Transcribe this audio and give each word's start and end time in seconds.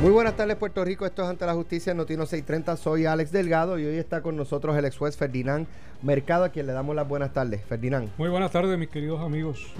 Muy 0.00 0.10
buenas 0.10 0.36
tardes 0.36 0.56
Puerto 0.56 0.84
Rico, 0.84 1.06
esto 1.06 1.22
es 1.22 1.28
Ante 1.28 1.46
la 1.46 1.54
Justicia, 1.54 1.94
Notino 1.94 2.26
630, 2.26 2.76
soy 2.76 3.06
Alex 3.06 3.30
Delgado 3.30 3.78
y 3.78 3.86
hoy 3.86 3.96
está 3.96 4.22
con 4.22 4.36
nosotros 4.36 4.76
el 4.76 4.84
ex 4.84 4.98
juez 4.98 5.16
Ferdinand 5.16 5.66
Mercado, 6.02 6.44
a 6.44 6.48
quien 6.50 6.66
le 6.66 6.72
damos 6.72 6.94
las 6.94 7.08
buenas 7.08 7.32
tardes. 7.32 7.64
Ferdinand. 7.64 8.10
Muy 8.18 8.28
buenas 8.28 8.50
tardes 8.50 8.76
mis 8.78 8.88
queridos 8.88 9.20
amigos. 9.22 9.72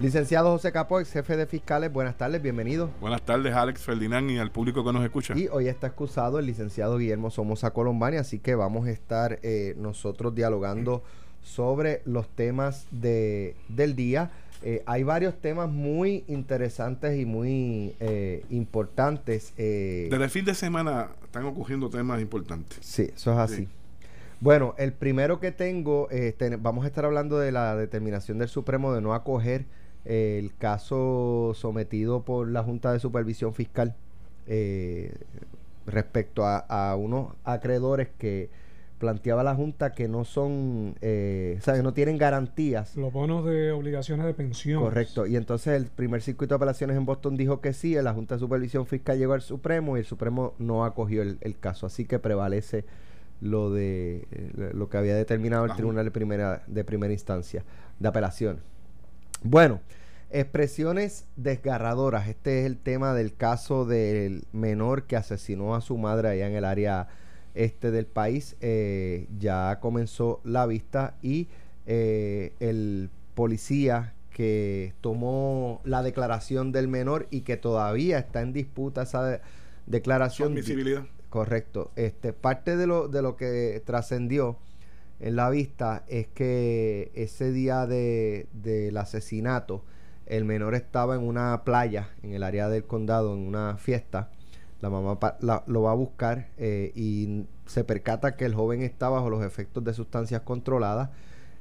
Licenciado 0.00 0.50
José 0.52 0.72
Capo, 0.72 0.98
ex 1.00 1.12
jefe 1.12 1.36
de 1.36 1.46
fiscales, 1.46 1.92
buenas 1.92 2.16
tardes, 2.16 2.40
bienvenido. 2.40 2.90
Buenas 3.00 3.22
tardes 3.22 3.52
Alex 3.54 3.82
Ferdinand 3.82 4.30
y 4.30 4.38
al 4.38 4.50
público 4.50 4.84
que 4.84 4.92
nos 4.92 5.04
escucha. 5.04 5.36
Y 5.36 5.48
hoy 5.48 5.68
está 5.68 5.88
excusado 5.88 6.38
el 6.38 6.46
licenciado 6.46 6.96
Guillermo 6.96 7.30
Somoza 7.30 7.72
Colombani, 7.72 8.16
así 8.16 8.38
que 8.38 8.54
vamos 8.54 8.86
a 8.86 8.90
estar 8.90 9.40
eh, 9.42 9.74
nosotros 9.76 10.34
dialogando 10.34 11.02
sobre 11.42 12.02
los 12.06 12.28
temas 12.28 12.86
de, 12.90 13.56
del 13.68 13.96
día. 13.96 14.30
Eh, 14.62 14.82
hay 14.84 15.04
varios 15.04 15.40
temas 15.40 15.70
muy 15.70 16.24
interesantes 16.28 17.18
y 17.18 17.24
muy 17.24 17.94
eh, 17.98 18.44
importantes. 18.50 19.54
Eh, 19.56 20.08
Desde 20.10 20.24
el 20.24 20.30
fin 20.30 20.44
de 20.44 20.54
semana 20.54 21.08
están 21.24 21.44
ocurriendo 21.46 21.88
temas 21.88 22.20
importantes. 22.20 22.78
Sí, 22.80 23.10
eso 23.14 23.32
es 23.32 23.38
así. 23.38 23.68
Bueno, 24.40 24.74
el 24.78 24.92
primero 24.92 25.40
que 25.40 25.52
tengo, 25.52 26.08
vamos 26.60 26.84
a 26.84 26.88
estar 26.88 27.04
hablando 27.04 27.38
de 27.38 27.52
la 27.52 27.76
determinación 27.76 28.38
del 28.38 28.48
Supremo 28.48 28.92
de 28.92 29.00
no 29.00 29.14
acoger 29.14 29.66
el 30.06 30.54
caso 30.56 31.52
sometido 31.54 32.22
por 32.22 32.48
la 32.48 32.62
Junta 32.62 32.92
de 32.92 33.00
Supervisión 33.00 33.52
Fiscal 33.52 33.94
respecto 35.86 36.46
a, 36.46 36.58
a 36.58 36.96
unos 36.96 37.34
acreedores 37.44 38.08
que 38.18 38.48
planteaba 39.00 39.42
la 39.42 39.54
Junta 39.56 39.92
que 39.92 40.06
no 40.06 40.24
son, 40.24 40.94
eh, 41.00 41.56
o 41.58 41.62
sea, 41.62 41.74
que 41.74 41.82
no 41.82 41.94
tienen 41.94 42.18
garantías. 42.18 42.94
Los 42.96 43.12
bonos 43.12 43.46
de 43.46 43.72
obligaciones 43.72 44.26
de 44.26 44.34
pensión. 44.34 44.82
Correcto. 44.82 45.26
Y 45.26 45.36
entonces 45.36 45.74
el 45.74 45.86
primer 45.86 46.20
circuito 46.20 46.54
de 46.54 46.56
apelaciones 46.56 46.96
en 46.98 47.06
Boston 47.06 47.36
dijo 47.36 47.60
que 47.60 47.72
sí, 47.72 47.94
la 47.94 48.12
Junta 48.12 48.36
de 48.36 48.40
Supervisión 48.40 48.86
Fiscal 48.86 49.18
llegó 49.18 49.32
al 49.32 49.40
Supremo 49.40 49.96
y 49.96 50.00
el 50.00 50.06
Supremo 50.06 50.54
no 50.58 50.84
acogió 50.84 51.22
el, 51.22 51.58
caso. 51.58 51.86
Así 51.86 52.04
que 52.04 52.18
prevalece 52.18 52.84
lo 53.40 53.72
de 53.72 54.26
eh, 54.30 54.70
lo 54.74 54.90
que 54.90 54.98
había 54.98 55.16
determinado 55.16 55.64
el 55.64 55.72
Tribunal 55.72 56.04
de 56.04 56.10
primera, 56.10 56.62
de 56.66 56.84
primera 56.84 57.12
instancia 57.12 57.64
de 57.98 58.06
apelación. 58.06 58.60
Bueno, 59.42 59.80
expresiones 60.28 61.26
desgarradoras. 61.36 62.28
Este 62.28 62.60
es 62.60 62.66
el 62.66 62.76
tema 62.76 63.14
del 63.14 63.34
caso 63.34 63.86
del 63.86 64.44
menor 64.52 65.04
que 65.04 65.16
asesinó 65.16 65.74
a 65.74 65.80
su 65.80 65.96
madre 65.96 66.28
allá 66.28 66.46
en 66.46 66.54
el 66.54 66.66
área 66.66 67.08
este 67.54 67.90
del 67.90 68.06
país 68.06 68.56
eh, 68.60 69.26
ya 69.38 69.78
comenzó 69.80 70.40
la 70.44 70.66
vista 70.66 71.16
y 71.22 71.48
eh, 71.86 72.52
el 72.60 73.10
policía 73.34 74.14
que 74.30 74.94
tomó 75.00 75.80
la 75.84 76.02
declaración 76.02 76.72
del 76.72 76.88
menor 76.88 77.26
y 77.30 77.42
que 77.42 77.56
todavía 77.56 78.18
está 78.18 78.42
en 78.42 78.52
disputa 78.52 79.02
esa 79.02 79.40
declaración. 79.86 80.54
visibilidad. 80.54 81.04
Correcto. 81.28 81.90
Este, 81.96 82.32
parte 82.32 82.76
de 82.76 82.86
lo, 82.86 83.08
de 83.08 83.22
lo 83.22 83.36
que 83.36 83.82
trascendió 83.84 84.56
en 85.20 85.36
la 85.36 85.50
vista 85.50 86.04
es 86.08 86.26
que 86.28 87.10
ese 87.14 87.52
día 87.52 87.86
de, 87.86 88.46
del 88.52 88.96
asesinato, 88.96 89.84
el 90.26 90.44
menor 90.44 90.74
estaba 90.74 91.14
en 91.14 91.22
una 91.22 91.62
playa 91.64 92.08
en 92.22 92.32
el 92.32 92.42
área 92.42 92.68
del 92.68 92.84
condado, 92.84 93.34
en 93.34 93.40
una 93.40 93.76
fiesta, 93.76 94.30
la 94.80 94.88
mamá 94.88 95.18
lo 95.66 95.82
va 95.82 95.92
a 95.92 95.94
buscar 95.94 96.48
eh, 96.56 96.92
y 96.94 97.44
se 97.66 97.84
percata 97.84 98.36
que 98.36 98.46
el 98.46 98.54
joven 98.54 98.82
está 98.82 99.10
bajo 99.10 99.28
los 99.28 99.44
efectos 99.44 99.84
de 99.84 99.92
sustancias 99.92 100.40
controladas. 100.42 101.10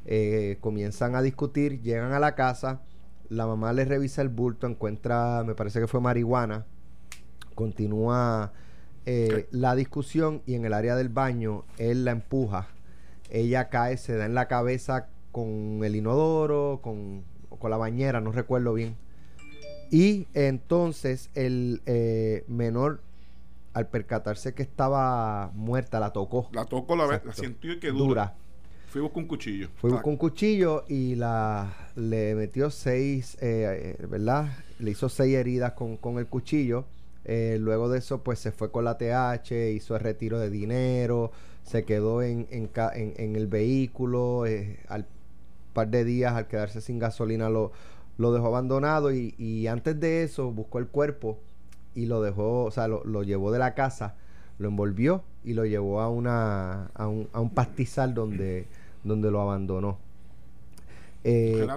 Eh, 0.06 0.58
comienzan 0.62 1.16
a 1.16 1.22
discutir, 1.22 1.81
llegan 1.81 2.14
a 2.14 2.20
la 2.20 2.36
casa, 2.36 2.81
la 3.28 3.45
mamá 3.45 3.73
le 3.73 3.84
revisa 3.86 4.22
el 4.22 4.30
bulto, 4.30 4.67
encuentra, 4.67 5.44
me 5.45 5.53
parece 5.53 5.81
que 5.81 5.88
fue 5.88 6.00
marihuana, 6.00 6.66
continúa 7.56 8.53
eh, 9.06 9.47
la 9.52 9.75
discusión 9.75 10.42
y 10.45 10.56
en 10.56 10.64
el 10.64 10.73
área 10.73 10.95
del 10.95 11.09
baño 11.09 11.66
él 11.78 12.06
la 12.06 12.12
empuja, 12.12 12.70
ella 13.30 13.70
cae, 13.70 13.97
se 13.97 14.16
da 14.16 14.25
en 14.25 14.34
la 14.34 14.47
cabeza 14.47 15.09
con 15.34 15.81
el 15.84 15.96
inodoro, 15.96 16.79
con, 16.81 17.24
con 17.50 17.69
la 17.69 17.78
bañera, 17.78 18.22
no 18.22 18.31
recuerdo 18.31 18.74
bien. 18.74 18.96
Y 19.91 20.28
entonces 20.34 21.29
el 21.35 21.81
menor 22.47 23.02
al 23.79 23.88
percatarse 23.88 24.53
que 24.53 24.62
estaba 24.62 25.51
muerta, 25.53 26.00
la 26.00 26.12
tocó. 26.12 26.50
La 26.51 26.66
tocó, 26.66 26.95
la, 26.95 27.07
la 27.07 27.34
sintió 27.34 27.73
y 27.73 27.79
que 27.79 27.91
dura. 27.91 28.35
Fui 28.90 29.01
con 29.01 29.23
un 29.23 29.28
cuchillo. 29.28 29.69
Fui 29.75 29.91
con 29.91 30.01
un 30.13 30.17
cuchillo 30.17 30.84
y 30.88 31.16
la 31.16 31.73
le 31.95 32.35
metió 32.35 32.69
seis, 32.69 33.38
eh, 33.40 33.95
eh, 34.00 34.06
¿verdad? 34.07 34.50
Le 34.79 34.91
hizo 34.91 35.07
seis 35.09 35.35
heridas 35.35 35.73
con, 35.73 35.97
con 35.97 36.17
el 36.17 36.28
cuchillo. 36.28 36.85
Eh, 37.23 37.57
luego 37.59 37.90
de 37.90 38.00
eso, 38.00 38.22
pues 38.23 38.40
se 38.40 38.51
fue 38.51 38.72
con 38.72 38.84
la 38.84 38.97
TH, 38.97 39.51
hizo 39.73 39.96
el 39.96 40.01
retiro 40.01 40.40
de 40.40 40.50
dinero, 40.50 41.31
se 41.63 41.85
quedó 41.85 42.22
en, 42.22 42.47
en, 42.50 42.69
en, 42.94 43.35
el 43.35 43.47
vehículo. 43.47 44.44
al 44.88 45.06
par 45.73 45.88
de 45.88 46.03
días, 46.03 46.34
al 46.34 46.47
quedarse 46.47 46.81
sin 46.81 47.00
gasolina, 47.00 47.50
lo, 47.50 47.72
lo 48.17 48.34
dejó 48.34 48.47
abandonado. 48.47 49.13
Y, 49.13 49.35
y 49.38 49.67
antes 49.67 50.00
de 50.00 50.23
eso, 50.23 50.51
buscó 50.51 50.79
el 50.79 50.88
cuerpo 50.88 51.40
y 51.95 52.05
lo 52.05 52.22
dejó, 52.22 52.63
o 52.66 52.72
sea, 52.72 52.88
lo, 52.88 53.23
llevó 53.23 53.51
de 53.51 53.59
la 53.59 53.73
casa, 53.73 54.16
lo 54.57 54.67
envolvió 54.69 55.23
y 55.44 55.53
lo 55.53 55.66
llevó 55.66 56.01
a, 56.01 56.09
una, 56.09 56.88
a, 56.94 57.07
un, 57.07 57.29
a 57.33 57.39
un 57.39 57.50
pastizal 57.50 58.13
donde, 58.13 58.67
donde 59.03 59.31
lo 59.31 59.41
abandonó. 59.41 59.97
Eh, 61.23 61.67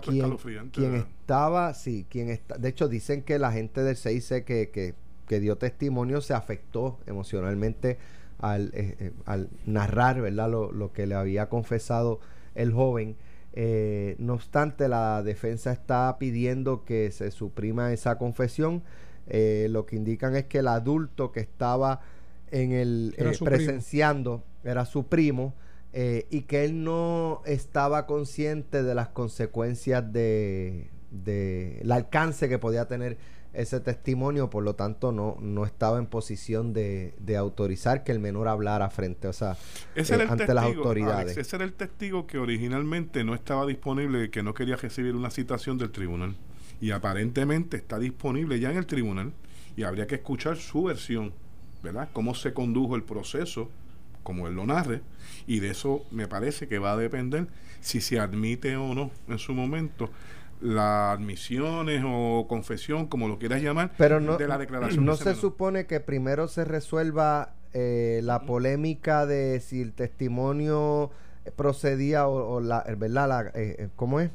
quien, 0.73 0.95
estaba, 0.95 1.75
sí, 1.75 2.07
quien 2.09 2.29
está, 2.31 2.59
de 2.59 2.69
hecho 2.69 2.89
dicen 2.89 3.23
que 3.23 3.41
la 3.41 3.51
gente 3.51 3.83
del 3.83 3.97
CIC 3.97 4.45
que, 4.45 4.71
que, 4.71 4.95
que 5.27 5.41
dio 5.41 5.57
testimonio 5.57 6.21
se 6.21 6.33
afectó 6.33 7.01
emocionalmente 7.07 7.99
al, 8.39 8.71
eh, 8.75 8.97
eh, 8.99 9.13
al 9.25 9.49
narrar, 9.67 10.21
¿verdad? 10.21 10.51
Lo, 10.51 10.71
lo, 10.71 10.93
que 10.93 11.07
le 11.07 11.15
había 11.15 11.49
confesado 11.49 12.21
el 12.55 12.73
joven. 12.73 13.17
Eh, 13.55 14.17
no 14.19 14.35
obstante, 14.35 14.89
la 14.89 15.23
defensa 15.23 15.73
está 15.73 16.17
pidiendo 16.19 16.85
que 16.85 17.11
se 17.11 17.31
suprima 17.31 17.93
esa 17.93 18.19
confesión 18.19 18.83
eh, 19.27 19.69
lo 19.71 19.87
que 19.87 19.97
indican 19.97 20.37
es 20.37 20.45
que 20.45 20.59
el 20.59 20.69
adulto 20.69 21.33
que 21.33 21.41
estaba 21.41 22.01
en 22.51 22.73
el 22.73 23.15
eh, 23.17 23.33
presenciando 23.43 24.43
era 24.65 24.85
su 24.85 25.07
primo 25.07 25.55
eh, 25.93 26.27
y 26.31 26.43
que 26.43 26.65
él 26.65 26.85
no 26.85 27.43
estaba 27.45 28.07
consciente 28.07 28.83
de 28.83 28.95
las 28.95 29.09
consecuencias 29.09 30.13
de, 30.13 30.91
de 31.11 31.81
el 31.81 31.93
alcance 31.93 32.49
que 32.49 32.59
podía 32.59 32.87
tener 32.89 33.17
ese 33.53 33.81
testimonio, 33.81 34.49
por 34.49 34.65
lo 34.65 34.75
tanto 34.75 35.13
no, 35.13 35.37
no 35.41 35.67
estaba 35.67 35.99
en 35.99 36.07
posición 36.07 36.73
de, 36.73 37.15
de 37.19 37.37
autorizar 37.37 38.03
que 38.03 38.13
el 38.13 38.19
menor 38.19 38.49
hablara 38.49 38.89
frente, 38.89 39.29
o 39.29 39.33
sea, 39.35 39.59
ante 40.29 40.55
las 40.55 40.65
autoridades. 40.65 41.37
ese 41.37 41.57
era 41.57 41.65
el 41.67 41.75
testigo 41.75 42.27
que 42.27 42.39
originalmente 42.39 43.25
no 43.25 43.35
estaba 43.35 43.67
disponible, 43.67 44.31
que 44.31 44.43
no 44.43 44.55
quería 44.55 44.77
recibir 44.77 45.15
una 45.15 45.31
citación 45.31 45.77
del 45.77 45.91
tribunal 45.91 46.35
y 46.83 46.91
aparentemente 46.91 47.77
está 47.77 48.01
disponible 48.01 48.59
ya 48.59 48.73
en 48.73 48.77
el 48.77 48.87
tribunal 48.87 49.33
y 49.77 49.85
habría 49.85 50.09
que 50.09 50.17
escuchar 50.17 50.57
su 50.57 50.83
versión, 50.83 51.33
¿verdad? 51.81 52.09
Cómo 52.13 52.35
se 52.35 52.53
condujo 52.53 52.97
el 52.97 53.05
proceso, 53.05 53.71
como 54.25 54.49
él 54.49 54.57
lo 54.57 54.67
narre, 54.67 55.01
y 55.47 55.61
de 55.61 55.71
eso 55.71 56.05
me 56.11 56.27
parece 56.27 56.67
que 56.67 56.81
va 56.81 56.93
a 56.93 56.97
depender 56.97 57.47
si 57.81 58.01
se 58.01 58.19
admite 58.19 58.77
o 58.77 58.95
no 58.95 59.13
en 59.29 59.39
su 59.39 59.55
momento 59.55 60.11
las 60.61 61.17
admisiones 61.17 62.03
o 62.05 62.47
confesión, 62.49 63.07
como 63.07 63.29
lo 63.29 63.39
quieras 63.39 63.63
llamar, 63.63 63.93
Pero 63.97 64.19
no, 64.19 64.37
de 64.37 64.49
la 64.49 64.59
declaración. 64.59 65.05
No 65.05 65.15
se 65.15 65.37
supone 65.37 65.87
que 65.87 66.01
primero 66.01 66.49
se 66.49 66.65
resuelva 66.65 67.55
eh, 67.75 68.21
la 68.25 68.43
polémica 68.43 69.25
de 69.25 69.61
si 69.61 69.83
el 69.83 69.93
testimonio 69.93 71.13
procedía 71.55 72.27
o, 72.27 72.61
la, 72.61 72.85
¿verdad? 72.99 73.29
La, 73.29 73.41
eh, 73.55 73.77
eh, 73.79 73.89
¿Cómo 73.95 74.19
es? 74.19 74.33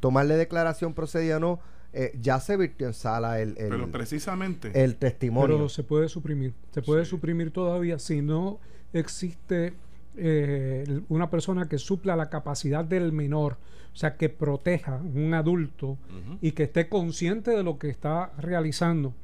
Tomarle 0.00 0.36
declaración 0.36 0.92
procedía 0.92 1.36
o 1.36 1.40
no 1.40 1.60
eh, 1.98 2.12
ya 2.20 2.40
se 2.40 2.58
virtió 2.58 2.86
en 2.86 2.92
sala 2.92 3.40
el, 3.40 3.54
Pero 3.54 3.90
precisamente 3.90 4.70
el 4.84 4.96
testimonio. 4.96 5.56
Pero 5.56 5.68
se 5.70 5.82
puede 5.82 6.10
suprimir. 6.10 6.52
Se 6.72 6.82
puede 6.82 7.06
suprimir 7.06 7.50
todavía 7.50 7.98
si 7.98 8.20
no 8.20 8.60
existe 8.92 9.72
eh, 10.16 11.00
una 11.08 11.30
persona 11.30 11.68
que 11.68 11.78
supla 11.78 12.14
la 12.14 12.28
capacidad 12.28 12.84
del 12.84 13.12
menor, 13.12 13.56
o 13.94 13.96
sea, 13.96 14.16
que 14.16 14.28
proteja 14.28 14.96
un 14.96 15.32
adulto 15.32 15.96
y 16.42 16.52
que 16.52 16.64
esté 16.64 16.90
consciente 16.90 17.50
de 17.52 17.62
lo 17.62 17.78
que 17.78 17.88
está 17.88 18.32
realizando, 18.38 19.14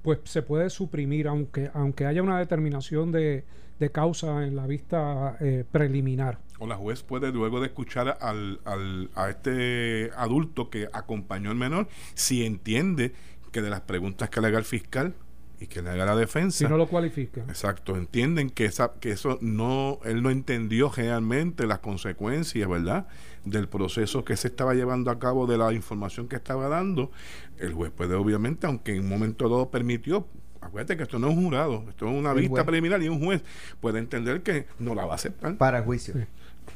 pues 0.00 0.20
se 0.24 0.40
puede 0.40 0.70
suprimir, 0.70 1.28
aunque, 1.28 1.70
aunque 1.74 2.06
haya 2.06 2.22
una 2.22 2.38
determinación 2.38 3.12
de, 3.12 3.44
de 3.78 3.90
causa 3.90 4.46
en 4.46 4.56
la 4.56 4.66
vista 4.66 5.36
eh, 5.40 5.64
preliminar. 5.70 6.38
O 6.58 6.66
la 6.66 6.76
juez 6.76 7.02
puede 7.02 7.32
luego 7.32 7.60
de 7.60 7.66
escuchar 7.66 8.18
al, 8.20 8.60
al, 8.64 9.10
a 9.14 9.28
este 9.30 10.10
adulto 10.16 10.70
que 10.70 10.88
acompañó 10.92 11.50
al 11.50 11.56
menor, 11.56 11.88
si 12.14 12.44
entiende 12.44 13.12
que 13.50 13.62
de 13.62 13.70
las 13.70 13.82
preguntas 13.82 14.30
que 14.30 14.40
le 14.40 14.48
haga 14.48 14.58
el 14.58 14.64
fiscal 14.64 15.14
y 15.60 15.66
que 15.66 15.82
le 15.82 15.90
haga 15.90 16.04
la 16.04 16.16
defensa. 16.16 16.58
Si 16.58 16.64
no 16.64 16.76
lo 16.76 16.86
cualifica. 16.86 17.42
Exacto, 17.42 17.96
entienden 17.96 18.50
que, 18.50 18.64
esa, 18.64 18.94
que 19.00 19.12
eso 19.12 19.38
no, 19.40 20.00
él 20.04 20.22
no 20.22 20.30
entendió 20.30 20.90
realmente 20.94 21.66
las 21.66 21.78
consecuencias, 21.78 22.68
¿verdad? 22.68 23.06
Del 23.44 23.68
proceso 23.68 24.24
que 24.24 24.36
se 24.36 24.48
estaba 24.48 24.74
llevando 24.74 25.10
a 25.10 25.18
cabo, 25.18 25.46
de 25.46 25.58
la 25.58 25.72
información 25.72 26.28
que 26.28 26.36
estaba 26.36 26.68
dando. 26.68 27.10
El 27.58 27.72
juez 27.72 27.90
puede, 27.90 28.14
obviamente, 28.14 28.66
aunque 28.66 28.94
en 28.94 29.00
un 29.00 29.08
momento 29.08 29.48
dado 29.48 29.70
permitió 29.70 30.26
acuérdate 30.60 30.96
que 30.96 31.02
esto 31.02 31.18
no 31.18 31.28
es 31.28 31.36
un 31.36 31.44
jurado, 31.44 31.84
esto 31.88 32.08
es 32.08 32.18
una 32.18 32.32
vista 32.32 32.64
preliminar 32.64 33.02
y 33.02 33.08
un 33.08 33.22
juez 33.22 33.42
puede 33.80 33.98
entender 33.98 34.42
que 34.42 34.66
no 34.78 34.94
la 34.94 35.04
va 35.04 35.12
a 35.12 35.16
aceptar. 35.16 35.56
Para 35.56 35.78
el 35.78 35.84
juicio. 35.84 36.14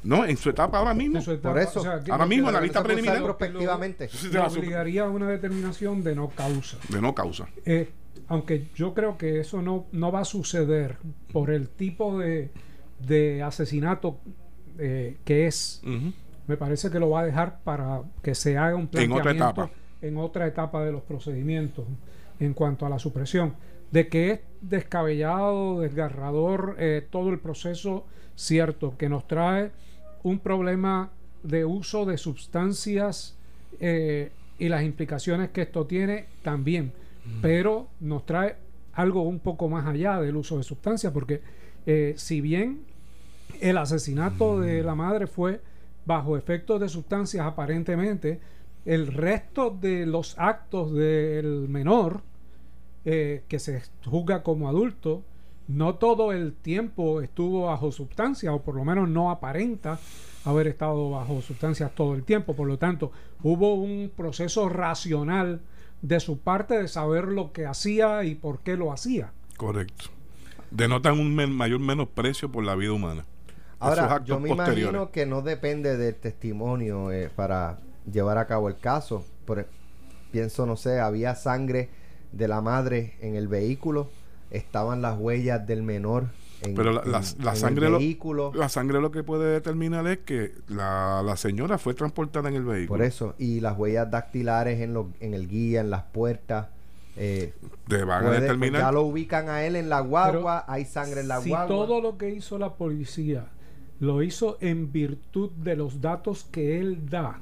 No, 0.02 0.24
en 0.24 0.36
su 0.36 0.50
etapa 0.50 0.78
ahora 0.78 0.94
mismo. 0.94 1.20
Por 1.42 1.58
eso, 1.58 1.82
ahora 2.10 2.26
mismo 2.26 2.48
en 2.48 2.54
la 2.54 2.60
vista 2.60 2.82
preliminar. 2.82 3.22
Prospectivamente. 3.22 4.08
Lo, 4.32 4.46
obligaría 4.46 5.04
a 5.04 5.08
una 5.08 5.28
determinación 5.28 6.02
de 6.02 6.14
no 6.14 6.28
causa. 6.28 6.78
De 6.88 7.00
no 7.00 7.14
causa. 7.14 7.48
Eh, 7.64 7.90
aunque 8.28 8.68
yo 8.74 8.94
creo 8.94 9.16
que 9.16 9.40
eso 9.40 9.62
no, 9.62 9.86
no 9.92 10.12
va 10.12 10.20
a 10.20 10.24
suceder 10.24 10.98
por 11.32 11.50
el 11.50 11.68
tipo 11.68 12.18
de, 12.18 12.50
de 13.00 13.42
asesinato 13.42 14.20
eh, 14.78 15.16
que 15.24 15.46
es. 15.46 15.82
Me 16.46 16.56
parece 16.56 16.90
que 16.90 16.98
lo 16.98 17.10
va 17.10 17.20
a 17.20 17.24
dejar 17.26 17.60
para 17.62 18.02
que 18.22 18.34
se 18.34 18.56
haga 18.56 18.76
un 18.76 18.88
planteamiento 18.88 19.30
en 19.30 19.42
otra 19.42 19.46
etapa, 19.46 19.70
en 20.00 20.16
otra 20.16 20.46
etapa 20.46 20.84
de 20.84 20.92
los 20.92 21.02
procedimientos 21.02 21.84
en 22.40 22.54
cuanto 22.54 22.86
a 22.86 22.88
la 22.88 22.98
supresión. 22.98 23.54
De 23.90 24.08
que 24.08 24.30
es 24.30 24.40
descabellado, 24.60 25.80
desgarrador 25.80 26.76
eh, 26.78 27.06
todo 27.10 27.30
el 27.30 27.38
proceso, 27.38 28.06
cierto, 28.34 28.96
que 28.96 29.08
nos 29.08 29.26
trae 29.26 29.72
un 30.22 30.38
problema 30.38 31.10
de 31.42 31.64
uso 31.64 32.04
de 32.04 32.18
sustancias 32.18 33.36
eh, 33.80 34.32
y 34.58 34.68
las 34.68 34.82
implicaciones 34.82 35.50
que 35.50 35.62
esto 35.62 35.86
tiene 35.86 36.26
también, 36.42 36.92
pero 37.42 37.88
nos 38.00 38.26
trae 38.26 38.56
algo 38.92 39.22
un 39.22 39.38
poco 39.38 39.68
más 39.68 39.86
allá 39.86 40.20
del 40.20 40.36
uso 40.36 40.56
de 40.56 40.64
sustancias, 40.64 41.12
porque 41.12 41.40
eh, 41.86 42.14
si 42.16 42.40
bien 42.40 42.80
el 43.60 43.78
asesinato 43.78 44.60
de 44.60 44.82
la 44.82 44.94
madre 44.94 45.26
fue 45.26 45.60
bajo 46.04 46.36
efectos 46.36 46.80
de 46.80 46.88
sustancias 46.88 47.46
aparentemente, 47.46 48.40
el 48.84 49.06
resto 49.06 49.70
de 49.70 50.06
los 50.06 50.38
actos 50.38 50.92
del 50.94 51.68
menor 51.68 52.22
eh, 53.04 53.42
que 53.46 53.58
se 53.58 53.82
juzga 54.04 54.42
como 54.42 54.68
adulto, 54.68 55.22
no 55.68 55.94
todo 55.96 56.32
el 56.32 56.54
tiempo 56.54 57.20
estuvo 57.20 57.66
bajo 57.66 57.92
sustancias, 57.92 58.52
o 58.52 58.62
por 58.62 58.74
lo 58.74 58.84
menos 58.84 59.08
no 59.08 59.30
aparenta 59.30 59.98
haber 60.44 60.66
estado 60.66 61.10
bajo 61.10 61.40
sustancias 61.42 61.94
todo 61.94 62.14
el 62.14 62.24
tiempo. 62.24 62.56
Por 62.56 62.66
lo 62.66 62.78
tanto, 62.78 63.12
hubo 63.42 63.74
un 63.74 64.10
proceso 64.14 64.68
racional 64.68 65.60
de 66.02 66.20
su 66.20 66.38
parte 66.38 66.78
de 66.78 66.88
saber 66.88 67.24
lo 67.24 67.52
que 67.52 67.66
hacía 67.66 68.24
y 68.24 68.34
por 68.34 68.60
qué 68.60 68.76
lo 68.76 68.92
hacía. 68.92 69.32
Correcto. 69.56 70.06
Denotan 70.70 71.18
un 71.18 71.34
mayor 71.34 71.80
menosprecio 71.80 72.50
por 72.50 72.64
la 72.64 72.74
vida 72.74 72.92
humana. 72.92 73.24
Ahora, 73.78 74.22
yo 74.24 74.40
me 74.40 74.50
imagino 74.50 75.10
que 75.10 75.26
no 75.26 75.42
depende 75.42 75.96
del 75.96 76.14
testimonio 76.16 77.12
eh, 77.12 77.30
para 77.34 77.78
llevar 78.10 78.38
a 78.38 78.46
cabo 78.46 78.68
el 78.68 78.78
caso. 78.78 79.24
Por, 79.44 79.66
pienso, 80.32 80.66
no 80.66 80.76
sé, 80.76 81.00
había 81.00 81.34
sangre 81.34 81.90
de 82.32 82.48
la 82.48 82.60
madre 82.60 83.16
en 83.20 83.36
el 83.36 83.48
vehículo, 83.48 84.10
estaban 84.50 85.02
las 85.02 85.18
huellas 85.18 85.66
del 85.66 85.82
menor 85.82 86.28
en, 86.62 86.74
Pero 86.74 86.92
la, 86.92 87.22
sangre 87.22 87.86
el 87.86 87.94
vehículo. 87.94 88.52
la 88.52 88.68
sangre 88.68 89.00
lo 89.00 89.12
que 89.12 89.22
puede 89.22 89.52
determinar 89.52 90.06
es 90.08 90.18
que 90.18 90.54
la, 90.68 91.34
señora 91.36 91.78
fue 91.78 91.94
transportada 91.94 92.48
en 92.48 92.56
el 92.56 92.64
vehículo. 92.64 92.98
Por 92.98 93.06
eso, 93.06 93.34
y 93.38 93.60
las 93.60 93.78
huellas 93.78 94.10
dactilares 94.10 94.80
en, 94.80 94.92
lo, 94.92 95.10
en 95.20 95.34
el 95.34 95.48
guía, 95.48 95.80
en 95.80 95.90
las 95.90 96.02
puertas. 96.04 96.68
Eh, 97.16 97.52
van 97.88 98.26
a 98.26 98.30
determinar. 98.30 98.80
Ya 98.80 98.92
lo 98.92 99.02
ubican 99.02 99.48
a 99.48 99.64
él 99.64 99.76
en 99.76 99.88
la 99.88 100.00
guagua, 100.00 100.64
hay 100.68 100.84
sangre 100.84 101.20
en 101.20 101.28
la 101.28 101.40
si 101.40 101.50
guagua. 101.50 101.68
todo 101.68 102.00
lo 102.00 102.18
que 102.18 102.30
hizo 102.30 102.58
la 102.58 102.74
policía 102.74 103.46
lo 104.00 104.22
hizo 104.22 104.58
en 104.60 104.92
virtud 104.92 105.50
de 105.50 105.76
los 105.76 106.00
datos 106.00 106.44
que 106.44 106.78
él 106.78 107.08
da, 107.08 107.40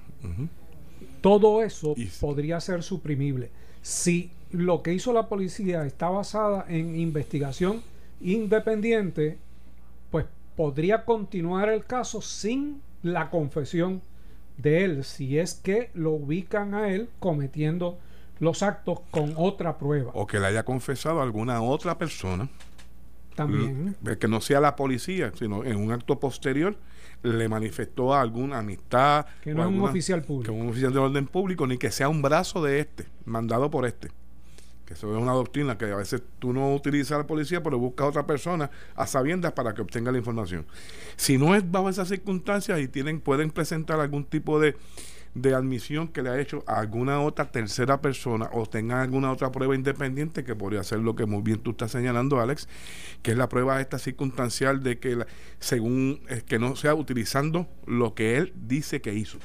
todo 1.20 1.62
eso 1.62 1.94
podría 2.20 2.60
ser 2.60 2.82
suprimible. 2.82 3.50
Si 3.82 4.32
lo 4.50 4.82
que 4.82 4.94
hizo 4.94 5.12
la 5.12 5.28
policía 5.28 5.86
está 5.86 6.08
basada 6.08 6.64
en 6.68 6.96
investigación 6.96 7.82
independiente, 8.20 9.38
pues 10.10 10.26
podría 10.56 11.04
continuar 11.04 11.68
el 11.68 11.84
caso 11.84 12.22
sin 12.22 12.80
la 13.02 13.30
confesión 13.30 14.02
de 14.56 14.84
él, 14.84 15.04
si 15.04 15.38
es 15.38 15.54
que 15.54 15.90
lo 15.94 16.12
ubican 16.12 16.74
a 16.74 16.88
él 16.88 17.10
cometiendo 17.18 17.98
los 18.38 18.62
actos 18.62 19.00
con 19.10 19.34
otra 19.36 19.78
prueba. 19.78 20.12
O 20.14 20.26
que 20.26 20.40
le 20.40 20.46
haya 20.46 20.64
confesado 20.64 21.20
a 21.20 21.22
alguna 21.22 21.60
otra 21.62 21.98
persona. 21.98 22.48
También. 23.34 23.96
Que 24.18 24.28
no 24.28 24.40
sea 24.40 24.60
la 24.60 24.76
policía, 24.76 25.30
sino 25.34 25.62
en 25.62 25.76
un 25.76 25.92
acto 25.92 26.18
posterior 26.18 26.74
le 27.22 27.48
manifestó 27.48 28.14
alguna 28.14 28.58
amistad. 28.58 29.26
Que 29.42 29.52
no 29.52 29.62
es 29.62 29.68
un 29.68 29.80
oficial 29.82 30.22
público. 30.22 30.52
Que 30.52 30.58
un 30.58 30.70
oficial 30.70 30.92
de 30.92 30.98
orden 30.98 31.26
público, 31.26 31.66
ni 31.66 31.76
que 31.76 31.90
sea 31.90 32.08
un 32.08 32.22
brazo 32.22 32.62
de 32.62 32.80
este, 32.80 33.06
mandado 33.24 33.70
por 33.70 33.86
este 33.86 34.08
que 34.86 34.94
eso 34.94 35.14
es 35.14 35.20
una 35.20 35.32
doctrina 35.32 35.76
que 35.76 35.86
a 35.86 35.96
veces 35.96 36.22
tú 36.38 36.52
no 36.52 36.72
utilizas 36.72 37.12
a 37.12 37.18
la 37.18 37.26
policía, 37.26 37.62
pero 37.62 37.78
buscas 37.78 38.04
a 38.04 38.08
otra 38.08 38.26
persona 38.26 38.70
a 38.94 39.06
sabiendas 39.06 39.52
para 39.52 39.74
que 39.74 39.82
obtenga 39.82 40.12
la 40.12 40.18
información. 40.18 40.64
Si 41.16 41.36
no 41.36 41.54
es 41.54 41.68
bajo 41.68 41.90
esas 41.90 42.08
circunstancias 42.08 42.78
y 42.80 42.86
tienen, 42.86 43.20
pueden 43.20 43.50
presentar 43.50 44.00
algún 44.00 44.24
tipo 44.24 44.60
de, 44.60 44.76
admisión 45.54 46.08
que 46.08 46.22
le 46.22 46.30
ha 46.30 46.40
hecho 46.40 46.64
a 46.66 46.78
alguna 46.78 47.20
otra 47.20 47.50
tercera 47.50 48.00
persona 48.00 48.48
o 48.54 48.64
tengan 48.64 49.00
alguna 49.00 49.30
otra 49.30 49.52
prueba 49.52 49.74
independiente 49.74 50.44
que 50.44 50.54
podría 50.54 50.82
ser 50.82 51.00
lo 51.00 51.14
que 51.14 51.26
muy 51.26 51.42
bien 51.42 51.58
tú 51.58 51.72
estás 51.72 51.90
señalando, 51.90 52.40
Alex, 52.40 52.68
que 53.20 53.32
es 53.32 53.36
la 53.36 53.46
prueba 53.46 53.82
esta 53.82 53.98
circunstancial 53.98 54.82
de 54.82 54.98
que 54.98 55.26
según 55.58 56.22
es 56.30 56.42
que 56.42 56.58
no 56.58 56.74
sea 56.74 56.94
utilizando 56.94 57.68
lo 57.86 58.14
que 58.14 58.38
él 58.38 58.54
dice 58.56 59.02
que 59.02 59.12
hizo, 59.12 59.38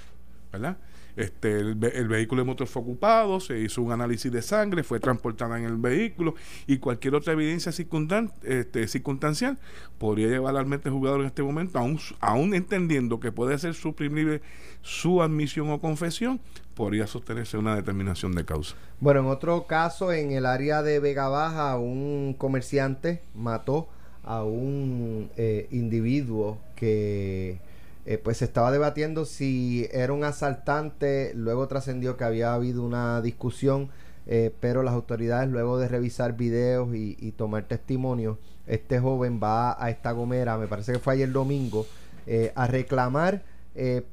¿verdad? 0.53 0.77
Este, 1.15 1.59
el, 1.59 1.75
vehículo 2.07 2.41
de 2.41 2.45
motor 2.45 2.67
fue 2.67 2.81
ocupado, 2.81 3.39
se 3.39 3.59
hizo 3.59 3.81
un 3.81 3.91
análisis 3.91 4.31
de 4.31 4.41
sangre, 4.41 4.83
fue 4.83 4.99
transportada 4.99 5.57
en 5.57 5.65
el 5.65 5.77
vehículo 5.77 6.35
y 6.67 6.77
cualquier 6.77 7.15
otra 7.15 7.33
evidencia 7.33 7.71
este, 7.71 8.87
circunstancial 8.87 9.57
podría 9.97 10.27
llevar 10.27 10.55
al 10.55 10.65
mente 10.65 10.89
jugador 10.89 11.21
en 11.21 11.27
este 11.27 11.43
momento, 11.43 11.79
aún, 12.19 12.53
entendiendo 12.53 13.19
que 13.19 13.31
puede 13.31 13.57
ser 13.59 13.73
suprimible 13.73 14.41
su 14.81 15.21
admisión 15.21 15.69
o 15.69 15.79
confesión, 15.79 16.39
podría 16.73 17.07
sostenerse 17.07 17.57
una 17.57 17.75
determinación 17.75 18.33
de 18.33 18.45
causa. 18.45 18.75
Bueno, 18.99 19.19
en 19.19 19.25
otro 19.27 19.67
caso, 19.67 20.11
en 20.11 20.31
el 20.31 20.45
área 20.45 20.81
de 20.81 20.99
Vega 20.99 21.27
Baja, 21.27 21.77
un 21.77 22.35
comerciante 22.37 23.21
mató 23.35 23.87
a 24.23 24.43
un 24.43 25.29
eh, 25.37 25.67
individuo 25.71 26.59
que 26.75 27.59
eh, 28.05 28.17
pues 28.17 28.37
se 28.37 28.45
estaba 28.45 28.71
debatiendo 28.71 29.25
si 29.25 29.87
era 29.91 30.13
un 30.13 30.23
asaltante, 30.23 31.33
luego 31.35 31.67
trascendió 31.67 32.17
que 32.17 32.23
había 32.23 32.53
habido 32.53 32.83
una 32.83 33.21
discusión, 33.21 33.89
eh, 34.25 34.51
pero 34.59 34.81
las 34.81 34.95
autoridades 34.95 35.49
luego 35.49 35.77
de 35.77 35.87
revisar 35.87 36.35
videos 36.35 36.95
y, 36.95 37.31
tomar 37.37 37.63
testimonio, 37.63 38.39
este 38.65 38.99
joven 38.99 39.39
va 39.41 39.83
a 39.83 39.89
esta 39.91 40.11
gomera, 40.13 40.57
me 40.57 40.67
parece 40.67 40.93
que 40.93 40.99
fue 40.99 41.13
ayer 41.13 41.31
domingo, 41.31 41.85
eh, 42.27 42.51
a 42.55 42.67
reclamar 42.67 43.43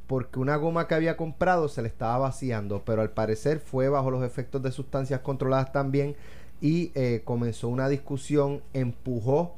porque 0.07 0.39
una 0.39 0.55
goma 0.55 0.87
que 0.87 0.95
había 0.95 1.17
comprado 1.17 1.69
se 1.69 1.83
le 1.83 1.89
estaba 1.89 2.17
vaciando, 2.19 2.83
pero 2.87 3.03
al 3.03 3.11
parecer 3.11 3.59
fue 3.59 3.89
bajo 3.89 4.09
los 4.13 4.23
efectos 4.23 4.63
de 4.63 4.71
sustancias 4.71 5.21
controladas 5.21 5.73
también 5.73 6.15
y 6.61 6.93
comenzó 7.25 7.69
una 7.69 7.89
discusión, 7.89 8.63
empujó 8.73 9.57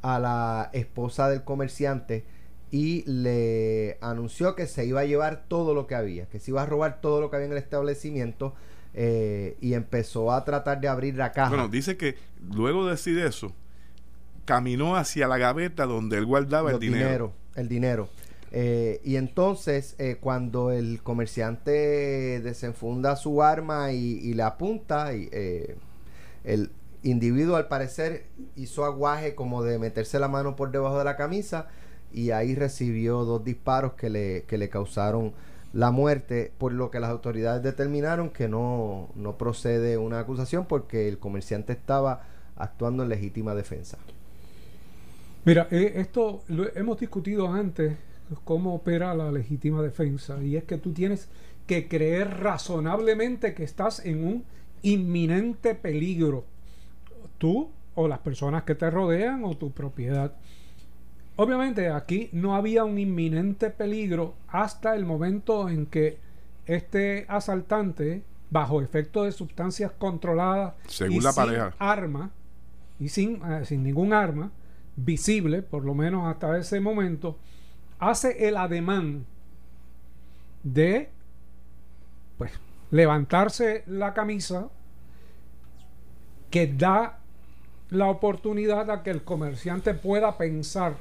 a 0.00 0.18
la 0.18 0.70
esposa 0.72 1.28
del 1.28 1.44
comerciante, 1.44 2.24
y 2.72 3.04
le 3.04 3.98
anunció 4.00 4.56
que 4.56 4.66
se 4.66 4.86
iba 4.86 5.02
a 5.02 5.04
llevar 5.04 5.44
todo 5.46 5.74
lo 5.74 5.86
que 5.86 5.94
había, 5.94 6.24
que 6.26 6.40
se 6.40 6.50
iba 6.50 6.62
a 6.62 6.66
robar 6.66 7.02
todo 7.02 7.20
lo 7.20 7.28
que 7.28 7.36
había 7.36 7.46
en 7.46 7.52
el 7.52 7.58
establecimiento 7.58 8.54
eh, 8.94 9.58
y 9.60 9.74
empezó 9.74 10.32
a 10.32 10.42
tratar 10.42 10.80
de 10.80 10.88
abrir 10.88 11.14
la 11.14 11.32
caja. 11.32 11.50
Bueno, 11.50 11.68
dice 11.68 11.98
que 11.98 12.16
luego 12.50 12.86
de 12.86 12.92
decir 12.92 13.18
eso, 13.18 13.52
caminó 14.46 14.96
hacia 14.96 15.28
la 15.28 15.36
gaveta 15.36 15.84
donde 15.84 16.16
él 16.16 16.24
guardaba 16.24 16.72
el 16.72 16.78
dinero. 16.78 17.34
El 17.54 17.68
dinero. 17.68 18.08
Eh, 18.52 19.02
y 19.04 19.16
entonces, 19.16 19.94
eh, 19.98 20.16
cuando 20.18 20.72
el 20.72 21.02
comerciante 21.02 22.40
desenfunda 22.40 23.16
su 23.16 23.42
arma 23.42 23.92
y, 23.92 24.18
y 24.18 24.32
le 24.32 24.44
apunta, 24.44 25.14
y, 25.14 25.28
el 26.44 26.70
individuo 27.02 27.56
al 27.56 27.68
parecer 27.68 28.24
hizo 28.56 28.86
aguaje 28.86 29.34
como 29.34 29.62
de 29.62 29.78
meterse 29.78 30.18
la 30.18 30.28
mano 30.28 30.56
por 30.56 30.70
debajo 30.70 30.98
de 30.98 31.04
la 31.04 31.16
camisa 31.16 31.68
y 32.12 32.30
ahí 32.30 32.54
recibió 32.54 33.24
dos 33.24 33.44
disparos 33.44 33.94
que 33.94 34.10
le, 34.10 34.44
que 34.44 34.58
le 34.58 34.68
causaron 34.68 35.32
la 35.72 35.90
muerte, 35.90 36.52
por 36.58 36.72
lo 36.72 36.90
que 36.90 37.00
las 37.00 37.10
autoridades 37.10 37.62
determinaron 37.62 38.30
que 38.30 38.48
no, 38.48 39.08
no 39.14 39.38
procede 39.38 39.96
una 39.96 40.18
acusación 40.20 40.66
porque 40.66 41.08
el 41.08 41.18
comerciante 41.18 41.72
estaba 41.72 42.22
actuando 42.56 43.02
en 43.02 43.08
legítima 43.08 43.54
defensa. 43.54 43.98
Mira, 45.44 45.68
eh, 45.70 45.94
esto 45.96 46.42
lo 46.48 46.64
hemos 46.76 47.00
discutido 47.00 47.48
antes, 47.48 47.94
cómo 48.44 48.74
opera 48.74 49.14
la 49.14 49.32
legítima 49.32 49.82
defensa, 49.82 50.42
y 50.42 50.56
es 50.56 50.64
que 50.64 50.78
tú 50.78 50.92
tienes 50.92 51.28
que 51.66 51.88
creer 51.88 52.40
razonablemente 52.40 53.54
que 53.54 53.64
estás 53.64 54.04
en 54.04 54.24
un 54.24 54.44
inminente 54.82 55.74
peligro, 55.74 56.44
tú 57.38 57.70
o 57.94 58.08
las 58.08 58.18
personas 58.20 58.64
que 58.64 58.74
te 58.74 58.90
rodean 58.90 59.44
o 59.44 59.56
tu 59.56 59.72
propiedad. 59.72 60.34
Obviamente 61.36 61.88
aquí 61.88 62.28
no 62.32 62.54
había 62.54 62.84
un 62.84 62.98
inminente 62.98 63.70
peligro 63.70 64.34
hasta 64.48 64.94
el 64.94 65.04
momento 65.04 65.68
en 65.68 65.86
que 65.86 66.18
este 66.66 67.24
asaltante, 67.28 68.22
bajo 68.50 68.82
efecto 68.82 69.24
de 69.24 69.32
sustancias 69.32 69.92
controladas 69.98 70.74
según 70.86 71.24
la 71.24 71.32
pareja, 71.32 71.74
arma, 71.78 72.30
y 73.00 73.08
sin, 73.08 73.42
eh, 73.44 73.64
sin 73.64 73.82
ningún 73.82 74.12
arma 74.12 74.50
visible, 74.94 75.62
por 75.62 75.84
lo 75.84 75.94
menos 75.94 76.26
hasta 76.30 76.58
ese 76.58 76.80
momento, 76.80 77.38
hace 77.98 78.48
el 78.48 78.56
ademán 78.56 79.24
de 80.62 81.08
pues 82.36 82.52
levantarse 82.90 83.84
la 83.86 84.12
camisa 84.12 84.68
que 86.50 86.66
da 86.66 87.18
la 87.88 88.06
oportunidad 88.06 88.90
a 88.90 89.02
que 89.02 89.10
el 89.10 89.22
comerciante 89.22 89.94
pueda 89.94 90.36
pensar 90.36 90.96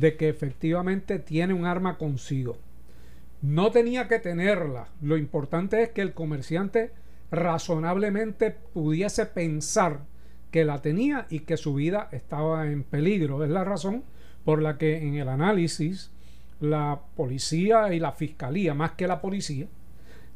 de 0.00 0.16
que 0.16 0.28
efectivamente 0.28 1.18
tiene 1.18 1.52
un 1.52 1.66
arma 1.66 1.98
consigo. 1.98 2.56
No 3.42 3.70
tenía 3.70 4.08
que 4.08 4.18
tenerla. 4.18 4.88
Lo 5.02 5.16
importante 5.16 5.82
es 5.82 5.90
que 5.90 6.00
el 6.00 6.14
comerciante 6.14 6.92
razonablemente 7.30 8.50
pudiese 8.50 9.26
pensar 9.26 10.00
que 10.50 10.64
la 10.64 10.82
tenía 10.82 11.26
y 11.30 11.40
que 11.40 11.56
su 11.56 11.74
vida 11.74 12.08
estaba 12.12 12.66
en 12.66 12.82
peligro. 12.82 13.44
Es 13.44 13.50
la 13.50 13.64
razón 13.64 14.04
por 14.44 14.62
la 14.62 14.78
que 14.78 15.06
en 15.06 15.14
el 15.14 15.28
análisis 15.28 16.10
la 16.60 17.00
policía 17.14 17.92
y 17.92 18.00
la 18.00 18.12
fiscalía, 18.12 18.74
más 18.74 18.92
que 18.92 19.06
la 19.06 19.20
policía, 19.20 19.68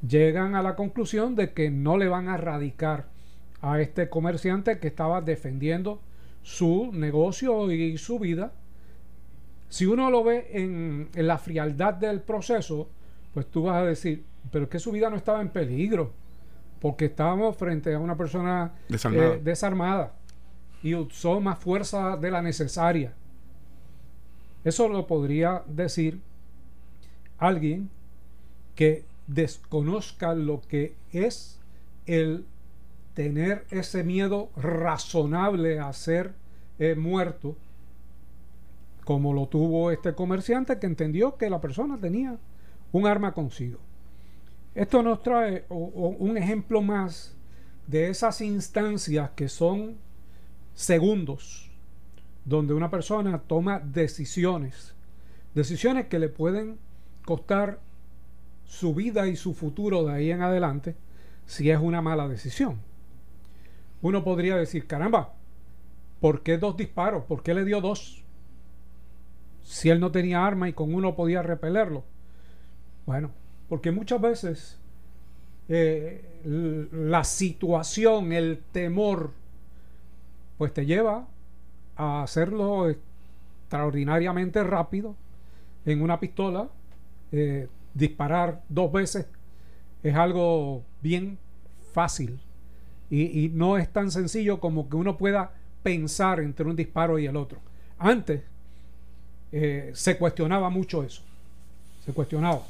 llegan 0.07 0.55
a 0.55 0.63
la 0.63 0.77
conclusión 0.77 1.35
de 1.35 1.53
que 1.53 1.71
no 1.71 1.97
le 1.97 2.09
van 2.09 2.29
a 2.29 2.37
radicar 2.37 3.09
a 3.61 3.81
este 3.81 4.09
comerciante 4.11 4.79
que 4.79 4.89
estaba 4.89 5.23
defendiendo 5.23 6.01
su 6.43 6.91
negocio 6.93 7.71
y 7.73 7.97
su 7.97 8.19
vida. 8.19 8.53
Si 9.75 9.87
uno 9.87 10.09
lo 10.09 10.23
ve 10.23 10.51
en, 10.53 11.09
la 11.17 11.37
frialdad 11.37 11.95
del 11.95 12.21
proceso, 12.21 12.89
pues 13.33 13.51
tú 13.51 13.65
vas 13.65 13.83
a 13.83 13.85
decir, 13.85 14.23
pero 14.53 14.67
es 14.67 14.71
que 14.71 14.79
su 14.79 14.93
vida 14.93 15.11
no 15.11 15.17
estaba 15.17 15.41
en 15.41 15.49
peligro, 15.49 16.13
porque 16.79 17.07
estábamos 17.07 17.57
frente 17.57 17.93
a 17.93 17.99
una 17.99 18.17
persona 18.17 18.73
desarmada, 18.89 19.35
eh, 19.35 19.41
desarmada 19.43 20.13
y 20.81 20.95
usó 20.95 21.41
más 21.41 21.59
fuerza 21.59 22.17
de 22.17 22.31
la 22.31 22.41
necesaria. 22.41 23.15
Eso 24.63 24.87
lo 24.87 25.09
podría 25.09 25.65
decir 25.67 26.21
alguien 27.39 27.91
que 28.77 29.03
desconozca 29.27 30.37
lo 30.37 30.61
que 30.61 30.95
es 31.13 31.59
el 32.07 32.45
tener 33.15 33.67
ese 33.71 34.05
miedo 34.05 34.51
razonable 34.55 35.81
a 35.81 35.93
ser 35.93 36.31
eh, 36.79 36.95
muerto, 36.95 37.57
como 39.05 39.33
lo 39.33 39.47
tuvo 39.47 39.91
este 39.91 40.15
comerciante 40.15 40.79
que 40.79 40.87
entendió 40.87 41.37
que 41.37 41.51
la 41.51 41.61
persona 41.61 41.99
tenía 42.01 42.39
un 42.93 43.07
arma 43.07 43.35
consigo. 43.35 43.79
Esto 44.75 45.03
nos 45.03 45.23
trae 45.23 45.65
un 45.69 46.37
ejemplo 46.37 46.83
más 46.83 47.37
de 47.87 48.09
esas 48.09 48.41
instancias 48.41 49.31
que 49.37 49.49
son 49.49 49.97
segundos, 50.75 51.71
donde 52.45 52.75
una 52.75 52.91
persona 52.91 53.39
toma 53.39 53.79
decisiones, 53.79 54.95
decisiones 55.55 56.07
que 56.07 56.19
le 56.19 56.29
pueden 56.29 56.79
costar 57.25 57.79
su 58.65 58.95
vida 58.95 59.29
y 59.29 59.37
su 59.37 59.55
futuro 59.55 60.05
de 60.05 60.15
ahí 60.15 60.31
en 60.31 60.43
adelante 60.43 60.97
si 61.47 61.71
es 61.71 61.79
una 61.79 62.03
mala 62.03 62.27
decisión. 62.27 62.81
Uno 64.03 64.25
podría 64.25 64.57
decir, 64.57 64.87
caramba, 64.87 65.35
¿por 66.21 66.43
qué 66.43 66.59
dos 66.59 66.77
disparos? 66.77 67.25
¿Por 67.25 67.43
qué 67.43 67.55
le 67.55 67.65
dio 67.65 67.81
dos? 67.81 68.24
Si 69.65 69.91
él 69.91 69.99
no 69.99 70.13
tenía 70.13 70.47
arma 70.47 70.69
y 70.69 70.73
con 70.73 70.95
uno 70.95 71.17
podía 71.17 71.43
repelerlo. 71.43 72.05
Bueno, 73.07 73.33
porque 73.69 73.91
muchas 73.91 74.21
veces 74.21 74.79
eh, 75.69 76.89
la 76.93 77.25
situación, 77.25 78.33
el 78.33 78.63
temor, 78.71 79.33
pues 80.59 80.73
te 80.73 80.87
lleva 80.87 81.27
a 81.97 82.23
hacerlo 82.23 82.89
extraordinariamente 82.89 84.63
rápido 84.63 85.17
en 85.85 86.03
una 86.03 86.21
pistola 86.21 86.69
eh, 87.33 87.69
disparar 87.95 88.63
dos 88.69 88.93
veces 88.93 89.27
es 90.05 90.15
algo 90.15 90.85
bien 91.03 91.39
fácil 91.93 92.39
y, 93.11 93.51
no 93.55 93.79
es 93.79 93.93
tan 93.93 94.11
sencillo 94.11 94.61
como 94.61 94.89
que 94.89 94.97
uno 94.97 95.17
pueda 95.17 95.53
pensar 95.83 96.41
entre 96.41 96.67
un 96.67 96.75
disparo 96.75 97.19
y 97.19 97.27
el 97.27 97.37
otro. 97.37 97.61
Antes 97.99 98.43
eh, 99.57 99.93
se 99.95 100.19
cuestionaba 100.19 100.69
mucho 100.69 101.05
eso, 101.05 101.23
se 102.05 102.13
cuestionaba. 102.13 102.63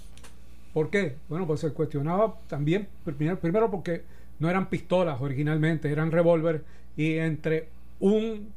¿Por 0.75 0.91
qué? 0.91 1.17
Bueno, 1.31 1.47
pues 1.47 1.61
se 1.61 1.73
cuestionaba 1.73 2.35
también, 2.47 2.87
primero, 3.05 3.39
primero 3.39 3.71
porque 3.71 4.03
no 4.39 4.51
eran 4.51 4.69
pistolas 4.69 5.19
originalmente, 5.19 5.91
eran 5.91 6.11
revólver 6.11 6.63
y 6.95 7.15
entre 7.15 7.69
un 8.01 8.53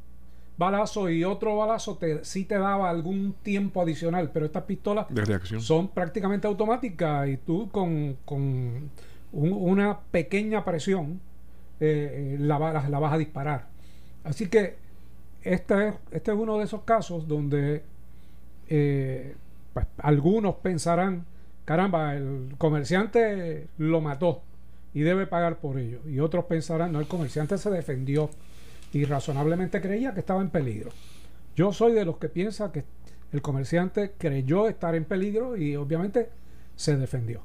balazo 0.58 1.08
y 1.08 1.24
otro 1.24 1.56
balazo 1.56 1.96
te, 1.96 2.22
sí 2.22 2.44
te 2.44 2.58
daba 2.58 2.90
algún 2.90 3.34
tiempo 3.42 3.80
adicional, 3.80 4.30
pero 4.30 4.44
estas 4.44 4.64
pistolas 4.64 5.06
son 5.60 5.88
prácticamente 5.88 6.46
automáticas 6.46 7.28
y 7.30 7.38
tú 7.38 7.70
con, 7.70 8.18
una 9.32 10.00
pequeña 10.10 10.66
presión 10.66 11.18
eh, 11.80 12.34
eh, 12.34 12.36
la, 12.38 12.58
la, 12.58 12.98
vas 12.98 13.12
a 13.14 13.16
disparar. 13.16 13.68
Así 14.22 14.48
que 14.48 14.76
este 15.42 15.88
es, 15.88 15.94
este 16.10 16.32
es 16.32 16.36
uno 16.36 16.58
de 16.58 16.64
esos 16.64 16.82
casos 16.82 17.26
donde 17.26 17.84
eh, 18.68 19.34
pues, 19.72 19.86
algunos 19.98 20.56
pensarán, 20.56 21.24
caramba, 21.64 22.14
el 22.14 22.54
comerciante 22.58 23.68
lo 23.78 24.00
mató 24.00 24.42
y 24.94 25.00
debe 25.00 25.26
pagar 25.26 25.58
por 25.58 25.78
ello. 25.78 26.00
Y 26.08 26.20
otros 26.20 26.44
pensarán, 26.46 26.92
no, 26.92 27.00
el 27.00 27.06
comerciante 27.06 27.58
se 27.58 27.70
defendió 27.70 28.30
y 28.92 29.04
razonablemente 29.04 29.80
creía 29.80 30.14
que 30.14 30.20
estaba 30.20 30.40
en 30.40 30.50
peligro. 30.50 30.90
Yo 31.56 31.72
soy 31.72 31.92
de 31.92 32.04
los 32.04 32.18
que 32.18 32.28
piensa 32.28 32.72
que 32.72 32.84
el 33.32 33.42
comerciante 33.42 34.12
creyó 34.16 34.68
estar 34.68 34.94
en 34.94 35.04
peligro 35.04 35.56
y 35.56 35.76
obviamente 35.76 36.30
se 36.76 36.96
defendió. 36.96 37.42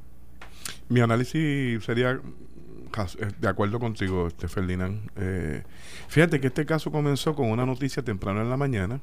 Mi 0.89 1.01
análisis 1.01 1.83
sería 1.83 2.11
eh, 2.11 3.27
de 3.39 3.47
acuerdo 3.47 3.79
contigo, 3.79 4.27
este 4.27 4.47
Ferdinand. 4.47 5.09
Eh, 5.15 5.63
fíjate 6.07 6.39
que 6.39 6.47
este 6.47 6.65
caso 6.65 6.91
comenzó 6.91 7.35
con 7.35 7.49
una 7.49 7.65
noticia 7.65 8.03
temprano 8.03 8.41
en 8.41 8.49
la 8.49 8.57
mañana, 8.57 9.01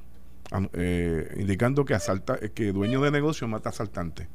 eh, 0.73 1.35
indicando 1.38 1.85
que 1.85 1.95
asalta, 1.95 2.38
que 2.38 2.73
dueño 2.73 3.00
de 3.00 3.11
negocio 3.11 3.47
mata 3.49 3.71
asaltante. 3.71 4.28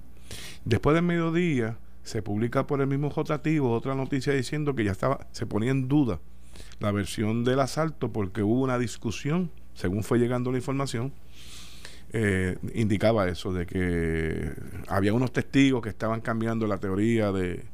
Después 0.64 0.96
del 0.96 1.04
mediodía 1.04 1.78
se 2.04 2.22
publica 2.22 2.68
por 2.68 2.82
el 2.82 2.88
mismo 2.88 3.10
Jotativo 3.10 3.72
otra 3.72 3.96
noticia 3.96 4.34
diciendo 4.34 4.76
que 4.76 4.84
ya 4.84 4.92
estaba, 4.92 5.28
se 5.32 5.46
ponía 5.46 5.72
en 5.72 5.88
duda 5.88 6.20
la 6.80 6.92
versión 6.92 7.44
del 7.44 7.60
asalto 7.60 8.12
porque 8.12 8.44
hubo 8.44 8.62
una 8.62 8.78
discusión, 8.78 9.52
según 9.74 10.04
fue 10.04 10.20
llegando 10.20 10.52
la 10.52 10.58
información, 10.58 11.14
eh, 12.14 12.58
indicaba 12.74 13.28
eso, 13.28 13.52
de 13.52 13.66
que 13.66 14.52
había 14.88 15.14
unos 15.14 15.34
testigos 15.34 15.82
que 15.82 15.90
estaban 15.90 16.22
cambiando 16.22 16.68
la 16.68 16.78
teoría 16.78 17.32
de, 17.32 17.66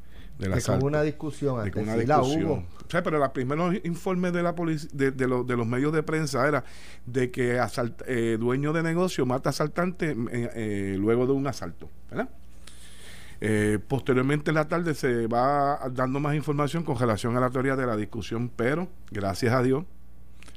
del 0.41 0.53
asalto. 0.53 0.81
Hubo 0.81 0.87
una 0.87 1.03
discusión, 1.03 1.63
de 1.63 1.79
una 1.79 1.95
discusión. 1.95 2.65
pero 2.89 3.19
los 3.19 3.29
primeros 3.29 3.75
informes 3.83 4.33
de 4.33 4.43
la 4.43 4.53
de, 4.91 5.11
de, 5.11 5.27
los 5.27 5.67
medios 5.67 5.93
de 5.93 6.03
prensa 6.03 6.47
era 6.47 6.63
de 7.05 7.31
que 7.31 7.59
asalt, 7.59 8.01
eh, 8.07 8.37
dueño 8.39 8.73
de 8.73 8.83
negocio 8.83 9.25
mata 9.25 9.51
asaltante 9.51 10.15
eh, 10.31 10.95
luego 10.99 11.27
de 11.27 11.33
un 11.33 11.47
asalto, 11.47 11.89
¿verdad? 12.09 12.29
Eh, 13.43 13.79
posteriormente 13.87 14.51
en 14.51 14.55
la 14.55 14.67
tarde 14.67 14.93
se 14.93 15.25
va 15.25 15.79
dando 15.91 16.19
más 16.19 16.35
información 16.35 16.83
con 16.83 16.97
relación 16.97 17.35
a 17.37 17.39
la 17.39 17.49
teoría 17.49 17.75
de 17.75 17.85
la 17.85 17.95
discusión, 17.95 18.51
pero 18.55 18.87
gracias 19.09 19.53
a 19.53 19.63
Dios, 19.63 19.85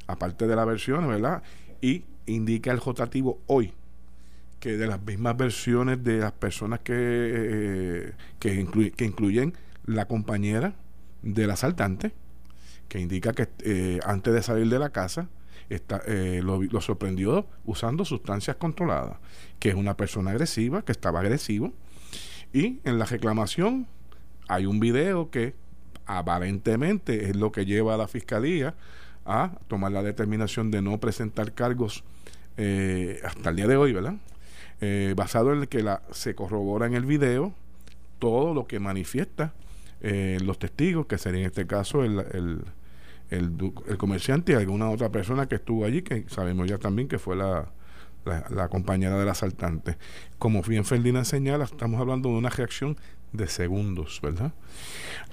aparte 0.07 0.47
de 0.47 0.57
la 0.57 0.65
versión, 0.65 1.07
¿verdad? 1.09 1.43
Y 1.81 2.05
indica 2.27 2.73
el 2.73 2.79
jotativo 2.79 3.39
hoy 3.47 3.73
que 4.61 4.79
de 4.79 4.87
las 4.87 5.03
mismas 5.03 5.37
versiones 5.37 6.03
de 6.03 6.19
las 6.19 6.33
personas 6.33 6.81
que, 6.81 6.95
eh, 6.97 8.13
que, 8.39 8.93
que 8.97 9.05
incluyen 9.05 9.55
la 9.87 10.07
compañera 10.07 10.75
del 11.23 11.51
asaltante, 11.51 12.13
que 12.89 13.01
indica 13.01 13.33
que 13.33 13.49
eh, 13.61 14.01
antes 14.05 14.35
de 14.35 14.43
salir 14.43 14.69
de 14.69 14.79
la 14.79 14.91
casa 14.91 15.29
está, 15.69 16.03
lo, 16.43 16.63
lo, 16.63 16.81
sorprendió 16.83 17.47
usando 17.65 18.05
sustancias 18.05 18.57
controladas, 18.57 19.17
que 19.59 19.71
es 19.71 19.75
una 19.75 19.97
persona 19.97 20.31
agresiva, 20.31 20.83
que 20.83 20.93
estaba 20.93 21.21
agresivo, 21.21 21.73
y 22.53 22.81
en 22.85 22.99
la 22.99 23.07
reclamación 23.07 23.87
hay 24.49 24.67
un 24.67 24.79
video 24.79 25.31
que 25.31 25.55
aparentemente 26.07 27.31
es 27.31 27.37
lo 27.37 27.53
que 27.53 27.65
lleva 27.65 27.95
a 27.95 27.97
la 27.97 28.09
fiscalía 28.09 28.75
a 29.25 29.53
tomar 29.69 29.93
la 29.93 30.03
determinación 30.03 30.71
de 30.71 30.83
no 30.83 30.99
presentar 31.01 31.53
cargos 31.53 32.05
eh, 32.57 33.21
hasta 33.25 33.51
el 33.51 33.57
día 33.57 33.67
de 33.67 33.77
hoy, 33.77 33.93
¿verdad? 33.93 34.15
Eh, 34.81 35.15
basado 35.17 35.53
en 35.53 35.61
el 35.61 35.69
que 35.69 35.83
la, 35.83 36.03
se 36.11 36.35
corrobora 36.35 36.87
en 36.87 36.95
el 36.95 37.07
video 37.07 37.55
todo 38.19 38.55
lo 38.55 38.67
que 38.67 38.81
manifiesta 38.81 39.53
eh, 40.01 40.39
los 40.43 40.59
testigos, 40.59 41.07
que 41.07 41.19
sería 41.19 41.41
en 41.41 41.47
este 41.47 41.67
caso 41.67 42.05
el, 42.05 42.65
el, 43.31 43.97
comerciante 43.99 44.53
y 44.53 44.55
alguna 44.55 44.91
otra 44.91 45.11
persona 45.11 45.47
que 45.47 45.57
estuvo 45.57 45.85
allí, 45.85 46.03
que 46.03 46.25
sabemos 46.29 46.69
ya 46.69 46.79
también 46.79 47.09
que 47.09 47.19
fue 47.19 47.37
la, 47.37 47.69
la, 48.25 48.69
compañera 48.69 49.19
del 49.19 49.29
asaltante. 49.29 49.97
Como 50.39 50.63
bien 50.63 50.85
Ferdinand 50.85 51.25
señala, 51.25 51.65
estamos 51.65 52.01
hablando 52.01 52.29
de 52.29 52.37
una 52.37 52.51
reacción 52.51 52.97
de 53.33 53.49
segundos, 53.49 54.21
¿verdad? 54.23 54.53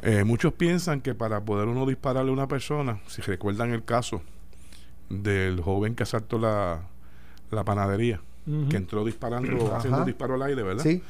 Eh, 0.02 0.24
muchos 0.24 0.54
piensan 0.54 1.02
que 1.02 1.14
para 1.14 1.42
poder 1.42 1.68
uno 1.68 1.86
dispararle 1.86 2.32
a 2.32 2.34
una 2.34 2.48
persona, 2.48 3.00
si 3.08 3.22
recuerdan 3.22 3.72
el 3.72 3.84
caso 3.84 4.24
del 5.10 5.62
joven 5.62 5.96
que 5.96 6.04
asaltó 6.04 6.40
la, 6.40 6.88
la 7.52 7.64
panadería, 7.64 8.22
que 8.70 8.78
entró 8.78 9.06
disparando, 9.06 9.76
haciendo 9.76 10.00
un 10.00 10.06
disparo 10.06 10.36
al 10.36 10.44
aire, 10.44 10.64
¿verdad? 10.64 10.84
Sí. 10.84 11.04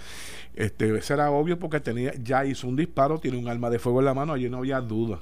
Este, 0.54 0.96
eso 0.98 1.14
era 1.14 1.32
obvio 1.32 1.58
porque 1.58 1.80
tenía, 1.80 2.14
ya 2.22 2.46
hizo 2.46 2.68
un 2.68 2.76
disparo, 2.76 3.20
tiene 3.20 3.38
un 3.38 3.48
arma 3.48 3.70
de 3.70 3.80
fuego 3.80 4.00
en 4.00 4.06
la 4.06 4.14
mano, 4.14 4.34
allí 4.34 4.50
no 4.50 4.58
había 4.58 4.82
duda. 4.82 5.20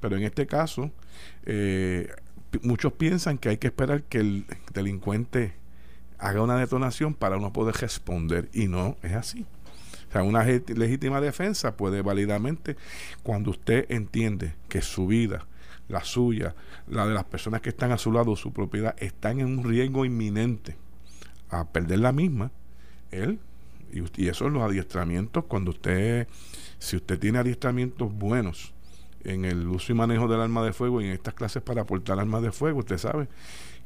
Pero 0.00 0.16
en 0.16 0.22
este 0.22 0.46
caso, 0.46 0.90
eh, 1.44 2.08
muchos 2.62 2.92
piensan 2.94 3.38
que 3.38 3.50
hay 3.50 3.56
que 3.58 3.66
esperar 3.66 4.02
que 4.04 4.18
el 4.18 4.46
delincuente 4.72 5.54
haga 6.18 6.42
una 6.42 6.56
detonación 6.56 7.14
para 7.14 7.36
uno 7.36 7.52
poder 7.52 7.74
responder 7.76 8.48
y 8.52 8.68
no 8.68 8.96
es 9.02 9.12
así. 9.12 9.46
O 10.08 10.12
sea, 10.12 10.22
una 10.22 10.44
legítima 10.44 11.20
defensa 11.20 11.76
puede 11.76 12.02
válidamente, 12.02 12.76
cuando 13.22 13.50
usted 13.50 13.86
entiende 13.90 14.54
que 14.68 14.82
su 14.82 15.06
vida, 15.06 15.46
la 15.88 16.02
suya, 16.04 16.54
la 16.88 17.06
de 17.06 17.14
las 17.14 17.24
personas 17.24 17.60
que 17.60 17.68
están 17.68 17.92
a 17.92 17.98
su 17.98 18.10
lado, 18.10 18.34
su 18.34 18.52
propiedad, 18.52 18.96
están 18.98 19.40
en 19.40 19.46
un 19.58 19.64
riesgo 19.64 20.04
inminente 20.04 20.76
a 21.50 21.68
perder 21.68 22.00
la 22.00 22.12
misma, 22.12 22.50
él, 23.10 23.38
y, 23.92 24.02
y 24.22 24.28
eso 24.28 24.46
es 24.46 24.52
los 24.52 24.62
adiestramientos, 24.62 25.44
cuando 25.44 25.70
usted, 25.70 26.28
si 26.78 26.96
usted 26.96 27.18
tiene 27.18 27.38
adiestramientos 27.38 28.12
buenos, 28.12 28.72
en 29.24 29.44
el 29.44 29.66
uso 29.68 29.92
y 29.92 29.94
manejo 29.94 30.28
del 30.28 30.40
arma 30.40 30.64
de 30.64 30.72
fuego 30.72 31.00
y 31.00 31.06
en 31.06 31.12
estas 31.12 31.34
clases 31.34 31.62
para 31.62 31.82
aportar 31.82 32.18
armas 32.18 32.42
de 32.42 32.52
fuego, 32.52 32.78
usted 32.78 32.98
sabe 32.98 33.28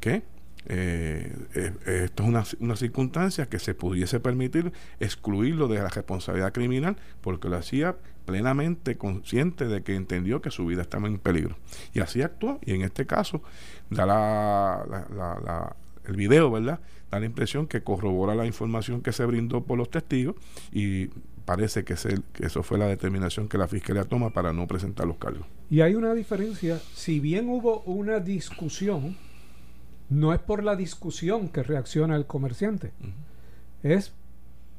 que 0.00 0.22
eh, 0.66 1.36
esto 1.84 2.22
es 2.22 2.28
una, 2.28 2.44
una, 2.60 2.76
circunstancia 2.76 3.46
que 3.46 3.58
se 3.58 3.74
pudiese 3.74 4.18
permitir 4.18 4.72
excluirlo 4.98 5.68
de 5.68 5.78
la 5.78 5.88
responsabilidad 5.88 6.54
criminal 6.54 6.96
porque 7.20 7.50
lo 7.50 7.58
hacía 7.58 7.96
plenamente 8.24 8.96
consciente 8.96 9.66
de 9.66 9.82
que 9.82 9.94
entendió 9.94 10.40
que 10.40 10.50
su 10.50 10.64
vida 10.64 10.80
estaba 10.80 11.06
en 11.06 11.18
peligro. 11.18 11.56
Y 11.92 12.00
así 12.00 12.22
actuó 12.22 12.60
y 12.64 12.72
en 12.72 12.80
este 12.80 13.06
caso 13.06 13.42
da 13.90 14.06
la, 14.06 15.76
el 16.06 16.16
video, 16.16 16.50
¿verdad? 16.50 16.80
Da 17.10 17.20
la 17.20 17.26
impresión 17.26 17.66
que 17.66 17.82
corrobora 17.82 18.34
la 18.34 18.46
información 18.46 19.00
que 19.00 19.12
se 19.12 19.24
brindó 19.24 19.64
por 19.64 19.78
los 19.78 19.90
testigos 19.90 20.36
y 20.72 21.08
parece 21.44 21.84
que, 21.84 21.94
que 22.32 22.46
eso 22.46 22.62
fue 22.62 22.78
la 22.78 22.86
determinación 22.86 23.48
que 23.48 23.58
la 23.58 23.68
Fiscalía 23.68 24.04
toma 24.04 24.30
para 24.30 24.52
no 24.52 24.66
presentar 24.66 25.06
los 25.06 25.16
cargos. 25.16 25.46
Y 25.70 25.80
hay 25.80 25.94
una 25.94 26.14
diferencia, 26.14 26.78
si 26.94 27.20
bien 27.20 27.48
hubo 27.48 27.80
una 27.82 28.20
discusión, 28.20 29.16
no 30.08 30.32
es 30.32 30.40
por 30.40 30.62
la 30.62 30.76
discusión 30.76 31.48
que 31.48 31.62
reacciona 31.62 32.16
el 32.16 32.26
comerciante, 32.26 32.92
es 33.82 34.12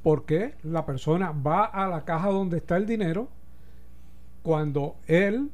porque 0.03 0.53
la 0.63 0.85
persona 0.85 1.31
va 1.31 1.65
a 1.65 1.87
la 1.87 2.05
caja 2.05 2.29
donde 2.29 2.57
está 2.57 2.77
el 2.77 2.85
dinero 2.85 3.27
cuando 4.43 4.97
él 5.07 5.49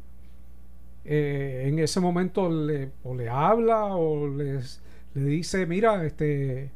eh, 1.05 1.63
en 1.67 1.79
ese 1.79 1.99
momento 1.99 2.49
le, 2.49 2.91
o 3.03 3.15
le 3.15 3.29
habla 3.29 3.85
o 3.95 4.27
les, 4.27 4.81
le 5.13 5.25
dice, 5.25 5.65
mira, 5.65 6.06
este, 6.06 6.72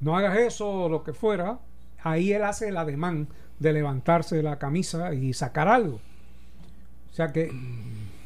no 0.00 0.16
hagas 0.16 0.38
eso 0.38 0.68
o 0.84 0.88
lo 0.88 1.02
que 1.02 1.12
fuera, 1.12 1.58
ahí 2.02 2.32
él 2.32 2.44
hace 2.44 2.68
el 2.68 2.76
ademán 2.76 3.28
de 3.58 3.72
levantarse 3.72 4.36
de 4.36 4.42
la 4.42 4.58
camisa 4.58 5.14
y 5.14 5.32
sacar 5.32 5.68
algo. 5.68 6.00
O 7.10 7.14
sea 7.14 7.32
que 7.32 7.50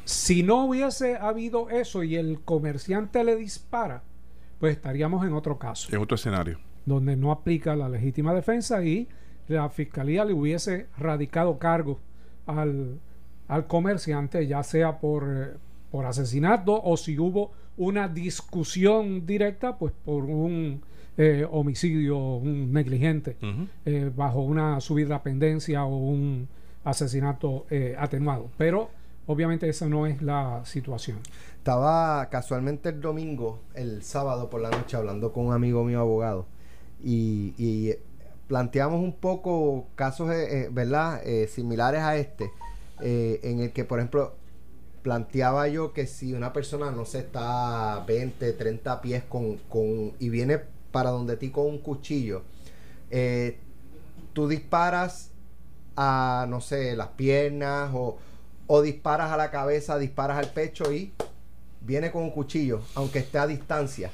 si 0.05 0.41
no 0.41 0.65
hubiese 0.65 1.17
habido 1.17 1.69
eso 1.69 2.03
y 2.03 2.15
el 2.15 2.41
comerciante 2.41 3.23
le 3.23 3.35
dispara, 3.35 4.01
pues 4.59 4.75
estaríamos 4.75 5.25
en 5.25 5.33
otro 5.33 5.59
caso. 5.59 5.95
En 5.95 6.01
otro 6.01 6.15
escenario. 6.15 6.59
Donde 6.85 7.15
no 7.15 7.31
aplica 7.31 7.75
la 7.75 7.87
legítima 7.87 8.33
defensa 8.33 8.83
y 8.83 9.07
la 9.47 9.69
fiscalía 9.69 10.25
le 10.25 10.33
hubiese 10.33 10.87
radicado 10.97 11.59
cargo 11.59 11.99
al, 12.47 12.99
al 13.47 13.67
comerciante, 13.67 14.47
ya 14.47 14.63
sea 14.63 14.99
por, 14.99 15.27
eh, 15.29 15.57
por 15.91 16.05
asesinato 16.05 16.81
o 16.81 16.97
si 16.97 17.17
hubo 17.19 17.51
una 17.79 18.09
discusión 18.09 19.25
directa, 19.25 19.77
pues 19.77 19.93
por 20.03 20.25
un 20.25 20.81
eh, 21.17 21.47
homicidio 21.49 22.17
un 22.17 22.71
negligente 22.71 23.37
eh, 23.85 24.11
bajo 24.13 24.41
una 24.41 24.79
subida 24.81 25.23
pendencia 25.23 25.85
o 25.85 25.95
un 25.95 26.47
asesinato 26.83 27.65
eh, 27.69 27.95
atenuado. 27.97 28.51
Pero 28.57 28.89
obviamente 29.27 29.67
esa 29.69 29.87
no 29.87 30.07
es 30.07 30.21
la 30.21 30.61
situación. 30.65 31.19
Estaba 31.57 32.29
casualmente 32.29 32.89
el 32.89 32.99
domingo, 32.99 33.61
el 33.73 34.03
sábado 34.03 34.49
por 34.49 34.59
la 34.59 34.69
noche, 34.69 34.97
hablando 34.97 35.31
con 35.31 35.47
un 35.47 35.53
amigo 35.53 35.83
mío 35.85 36.01
abogado 36.01 36.45
y, 37.01 37.93
planteamos 38.47 38.99
un 38.99 39.13
poco 39.13 39.85
casos, 39.93 40.27
¿verdad?, 40.71 41.21
similares 41.47 42.01
a 42.01 42.17
este, 42.17 42.49
en 42.99 43.59
el 43.59 43.71
que, 43.73 43.85
por 43.85 43.99
ejemplo, 43.99 44.33
planteaba 45.01 45.67
yo 45.67 45.93
que 45.93 46.07
si 46.07 46.33
una 46.33 46.53
persona 46.53 46.91
no 46.91 47.05
se 47.05 47.19
está 47.19 48.03
20, 48.05 48.53
30 48.53 49.01
pies 49.01 49.23
con, 49.23 49.57
con 49.69 50.13
y 50.19 50.29
viene 50.29 50.59
para 50.91 51.11
donde 51.11 51.37
ti 51.37 51.49
con 51.49 51.65
un 51.65 51.79
cuchillo, 51.79 52.43
eh, 53.11 53.57
tú 54.33 54.47
disparas 54.47 55.31
a, 55.95 56.45
no 56.49 56.61
sé, 56.61 56.95
las 56.95 57.09
piernas 57.09 57.91
o, 57.93 58.17
o 58.67 58.81
disparas 58.81 59.31
a 59.31 59.37
la 59.37 59.51
cabeza, 59.51 59.97
disparas 59.97 60.37
al 60.37 60.51
pecho 60.51 60.91
y 60.91 61.11
viene 61.81 62.11
con 62.11 62.23
un 62.23 62.31
cuchillo, 62.31 62.81
aunque 62.95 63.19
esté 63.19 63.37
a 63.37 63.47
distancia. 63.47 64.11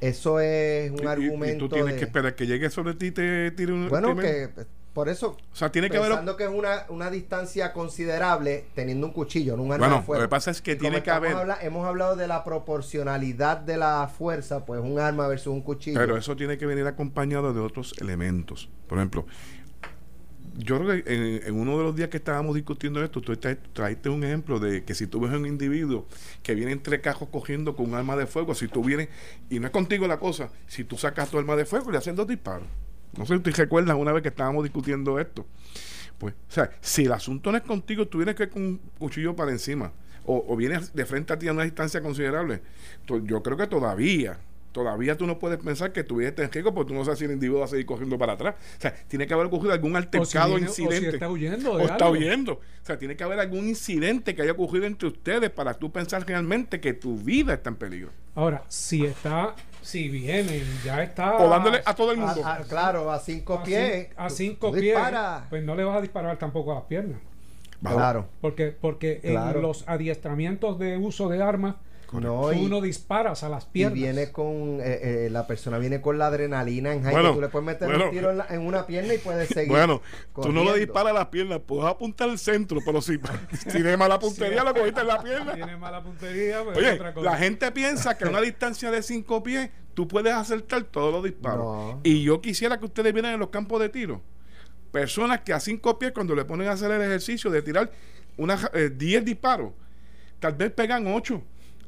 Eso 0.00 0.40
es 0.40 0.90
un 0.90 1.06
argumento. 1.06 1.66
Y, 1.66 1.68
tú 1.68 1.74
tienes 1.74 1.94
que 1.94 2.04
esperar 2.04 2.34
que 2.34 2.46
llegue 2.46 2.70
sobre 2.70 2.94
ti 2.94 3.06
y 3.06 3.10
te 3.12 3.50
tire 3.52 3.72
un. 3.72 3.88
Bueno, 3.88 4.16
que 4.16 4.50
por 4.92 5.08
eso, 5.08 5.38
o 5.52 5.56
sea, 5.56 5.72
tiene 5.72 5.88
que 5.88 5.98
pensando 5.98 6.36
que 6.36 6.44
es 6.44 6.50
una, 6.50 6.84
una 6.90 7.10
distancia 7.10 7.72
considerable 7.72 8.66
teniendo 8.74 9.06
un 9.06 9.12
cuchillo, 9.12 9.56
no 9.56 9.62
un 9.62 9.72
arma 9.72 9.88
de 9.88 10.02
fuego. 10.02 10.22
Lo 10.22 10.28
que 10.28 10.30
pasa 10.30 10.50
es 10.50 10.60
que 10.60 10.76
tiene 10.76 11.02
que 11.02 11.10
haber. 11.10 11.34
hemos 11.62 11.86
hablado 11.86 12.14
de 12.14 12.28
la 12.28 12.44
proporcionalidad 12.44 13.56
de 13.56 13.78
la 13.78 14.06
fuerza, 14.08 14.66
pues 14.66 14.82
un 14.82 14.98
arma 14.98 15.26
versus 15.28 15.46
un 15.46 15.62
cuchillo. 15.62 15.98
Pero 15.98 16.18
eso 16.18 16.36
tiene 16.36 16.58
que 16.58 16.66
venir 16.66 16.86
acompañado 16.86 17.54
de 17.54 17.60
otros 17.60 17.94
elementos. 18.00 18.68
Por 18.86 18.98
ejemplo, 18.98 19.24
yo 20.58 20.78
creo 20.78 21.02
que 21.02 21.40
en, 21.46 21.54
uno 21.58 21.78
de 21.78 21.84
los 21.84 21.96
días 21.96 22.10
que 22.10 22.18
estábamos 22.18 22.54
discutiendo 22.54 23.02
esto, 23.02 23.22
tú 23.22 23.34
traiste 23.72 24.10
un 24.10 24.24
ejemplo 24.24 24.58
de 24.58 24.84
que 24.84 24.94
si 24.94 25.06
tú 25.06 25.20
ves 25.20 25.32
a 25.32 25.38
un 25.38 25.46
individuo 25.46 26.06
que 26.42 26.54
viene 26.54 26.72
entre 26.72 27.00
cajos 27.00 27.30
cogiendo 27.30 27.74
con 27.76 27.86
un 27.86 27.94
arma 27.94 28.14
de 28.14 28.26
fuego, 28.26 28.54
si 28.54 28.68
tú 28.68 28.84
vienes, 28.84 29.08
y 29.48 29.58
no 29.58 29.68
es 29.68 29.72
contigo 29.72 30.06
la 30.06 30.18
cosa, 30.18 30.50
si 30.66 30.84
tú 30.84 30.98
sacas 30.98 31.30
tu 31.30 31.38
arma 31.38 31.56
de 31.56 31.64
fuego 31.64 31.88
y 31.88 31.92
le 31.92 31.98
hacen 31.98 32.14
dos 32.14 32.28
disparos 32.28 32.68
no 33.16 33.26
sé 33.26 33.36
si 33.36 33.42
te 33.42 33.50
recuerdas 33.50 33.96
una 33.96 34.12
vez 34.12 34.22
que 34.22 34.28
estábamos 34.28 34.62
discutiendo 34.64 35.18
esto. 35.18 35.46
Pues, 36.18 36.34
o 36.34 36.52
sea, 36.52 36.70
si 36.80 37.04
el 37.04 37.12
asunto 37.12 37.50
no 37.50 37.58
es 37.58 37.64
contigo, 37.64 38.06
tú 38.06 38.18
vienes 38.18 38.36
que 38.36 38.48
con 38.48 38.62
un 38.62 38.80
cuchillo 38.98 39.34
para 39.34 39.50
encima 39.50 39.92
o, 40.24 40.44
o 40.48 40.56
vienes 40.56 40.94
de 40.94 41.04
frente 41.04 41.32
a 41.32 41.38
ti 41.38 41.48
a 41.48 41.52
una 41.52 41.64
distancia 41.64 42.00
considerable, 42.00 42.62
yo 43.24 43.42
creo 43.42 43.56
que 43.56 43.66
todavía, 43.66 44.38
todavía 44.70 45.16
tú 45.16 45.26
no 45.26 45.38
puedes 45.38 45.58
pensar 45.58 45.92
que 45.92 46.04
vienes 46.04 46.38
en 46.38 46.50
riesgo 46.50 46.72
porque 46.72 46.92
tú 46.92 46.94
no 46.94 47.04
sabes 47.04 47.18
si 47.18 47.24
el 47.24 47.32
individuo 47.32 47.60
va 47.60 47.64
a 47.66 47.68
seguir 47.68 47.86
cogiendo 47.86 48.16
para 48.18 48.34
atrás. 48.34 48.54
O 48.78 48.80
sea, 48.80 48.94
tiene 49.08 49.26
que 49.26 49.34
haber 49.34 49.46
ocurrido 49.46 49.72
algún 49.72 49.96
altercado, 49.96 50.58
incidente. 50.58 51.08
O 51.08 51.12
está 51.12 51.28
huyendo. 51.28 51.72
o 51.72 51.80
está 51.80 52.08
huyendo. 52.08 52.52
O 52.52 52.84
sea, 52.84 52.98
tiene 52.98 53.16
que 53.16 53.24
haber 53.24 53.40
algún 53.40 53.68
incidente 53.68 54.34
que 54.34 54.42
haya 54.42 54.52
ocurrido 54.52 54.86
entre 54.86 55.08
ustedes 55.08 55.50
para 55.50 55.74
tú 55.74 55.90
pensar 55.90 56.26
realmente 56.26 56.80
que 56.80 56.94
tu 56.94 57.16
vida 57.16 57.54
está 57.54 57.70
en 57.70 57.76
peligro. 57.76 58.10
Ahora, 58.34 58.64
si 58.68 59.04
está 59.04 59.54
si 59.82 60.08
viene 60.08 60.62
ya 60.84 61.02
está. 61.02 61.36
O 61.36 61.48
dándole 61.48 61.82
a 61.84 61.94
todo 61.94 62.12
el 62.12 62.18
mundo. 62.18 62.42
claro, 62.68 63.12
a 63.12 63.18
cinco 63.18 63.62
pies. 63.62 64.08
a 64.16 64.30
cinco 64.30 64.72
pies. 64.72 64.98
Pues 65.50 65.62
no 65.62 65.74
le 65.74 65.84
vas 65.84 65.98
a 65.98 66.00
disparar 66.00 66.38
tampoco 66.38 66.72
a 66.72 66.76
las 66.76 66.84
piernas. 66.84 67.20
Claro. 67.82 68.26
Porque, 68.40 68.68
porque 68.68 69.20
en 69.24 69.60
los 69.60 69.86
adiestramientos 69.88 70.78
de 70.78 70.96
uso 70.96 71.28
de 71.28 71.42
armas 71.42 71.74
no, 72.12 72.40
uno 72.40 72.80
disparas 72.80 73.42
a 73.42 73.48
las 73.48 73.66
piernas. 73.66 73.98
Y 73.98 74.02
viene 74.02 74.32
con, 74.32 74.80
eh, 74.80 75.26
eh, 75.26 75.28
la 75.30 75.46
persona 75.46 75.78
viene 75.78 76.00
con 76.00 76.18
la 76.18 76.26
adrenalina 76.26 76.92
en 76.92 77.02
Jaime. 77.02 77.32
tú 77.32 77.40
le 77.40 77.48
puedes 77.48 77.66
meter 77.66 77.88
un 77.88 78.10
tiro 78.10 78.32
en, 78.48 78.60
una 78.60 78.86
pierna 78.86 79.14
y 79.14 79.18
puedes 79.18 79.48
seguir. 79.54 79.70
Bueno, 79.70 80.02
tú 80.34 80.52
no 80.52 80.64
le 80.64 80.78
disparas 80.78 81.12
a 81.12 81.14
las 81.14 81.26
piernas, 81.26 81.60
puedes 81.66 81.84
apuntar 81.86 82.28
al 82.28 82.38
centro, 82.38 82.80
pero 82.84 83.00
si 83.00 83.18
tiene 83.72 83.96
mala 83.96 84.18
puntería, 84.18 84.64
lo 84.64 84.74
cogiste 84.74 85.00
en 85.00 85.06
la 85.06 85.22
pierna. 85.22 85.54
Tiene 85.54 85.76
mala 85.76 86.02
puntería, 86.02 86.62
pues 86.64 86.78
Oye, 86.78 87.00
la 87.22 87.36
gente 87.36 87.70
piensa 87.72 88.16
que 88.16 88.24
a 88.24 88.28
una 88.28 88.40
distancia 88.42 88.90
de 88.90 89.02
cinco 89.02 89.42
pies 89.42 89.70
tú 89.94 90.08
puedes 90.08 90.32
acertar 90.32 90.82
todos 90.84 91.12
los 91.12 91.24
disparos. 91.24 91.96
Y 92.02 92.22
yo 92.22 92.40
quisiera 92.40 92.78
que 92.78 92.86
ustedes 92.86 93.12
vieran 93.12 93.34
en 93.34 93.40
los 93.40 93.50
campos 93.50 93.80
de 93.80 93.88
tiro 93.88 94.22
personas 94.92 95.40
que 95.40 95.52
a 95.52 95.58
cinco 95.58 95.98
pies, 95.98 96.12
cuando 96.12 96.36
le 96.36 96.44
ponen 96.44 96.68
a 96.68 96.72
hacer 96.72 96.90
el 96.92 97.02
ejercicio 97.02 97.50
de 97.50 97.62
tirar 97.62 97.90
unas 98.36 98.70
10 98.72 99.00
eh, 99.00 99.24
disparos, 99.24 99.72
tal 100.38 100.52
vez 100.52 100.70
pegan 100.70 101.06
8 101.06 101.42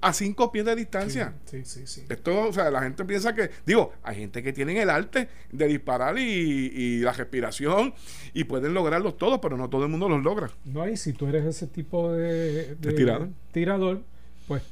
a 0.05 0.13
cinco 0.13 0.53
pies 0.53 0.67
de 0.67 0.77
distancia. 0.77 1.33
Sí, 1.47 1.65
sí, 1.65 1.87
sí, 1.87 2.05
Esto, 2.11 2.49
o 2.49 2.53
sea, 2.53 2.71
la 2.71 2.83
gente 2.83 3.07
piensa 3.07 3.35
que, 3.35 3.51
digo, 3.65 3.93
hay 4.03 4.17
gente 4.17 4.43
que 4.43 4.53
tienen 4.53 4.77
el 4.77 4.91
arte 4.91 5.29
de 5.51 5.67
disparar 5.67 6.19
y, 6.19 6.99
la 7.01 7.13
respiración 7.13 7.95
y 8.35 8.45
pueden 8.45 8.75
lograrlos 8.75 9.17
todos, 9.17 9.41
pero 9.41 9.57
no 9.57 9.71
todo 9.71 9.85
el 9.85 9.89
mundo 9.89 10.09
los 10.09 10.23
logra. 10.23 10.51
No, 10.67 10.87
y 10.87 10.99
si 10.99 11.15
tú 11.15 11.27
eres 11.27 11.47
ese 11.47 11.67
tipo 11.67 12.13
de, 12.13 12.77
tirador, 13.53 14.03
pues 14.47 14.63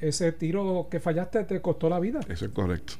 ese 0.00 0.32
tiro 0.32 0.88
que 0.90 1.00
fallaste 1.00 1.44
te 1.44 1.62
costó 1.62 1.88
la 1.88 1.98
vida. 1.98 2.20
Eso 2.28 2.44
es 2.44 2.52
correcto. 2.52 2.92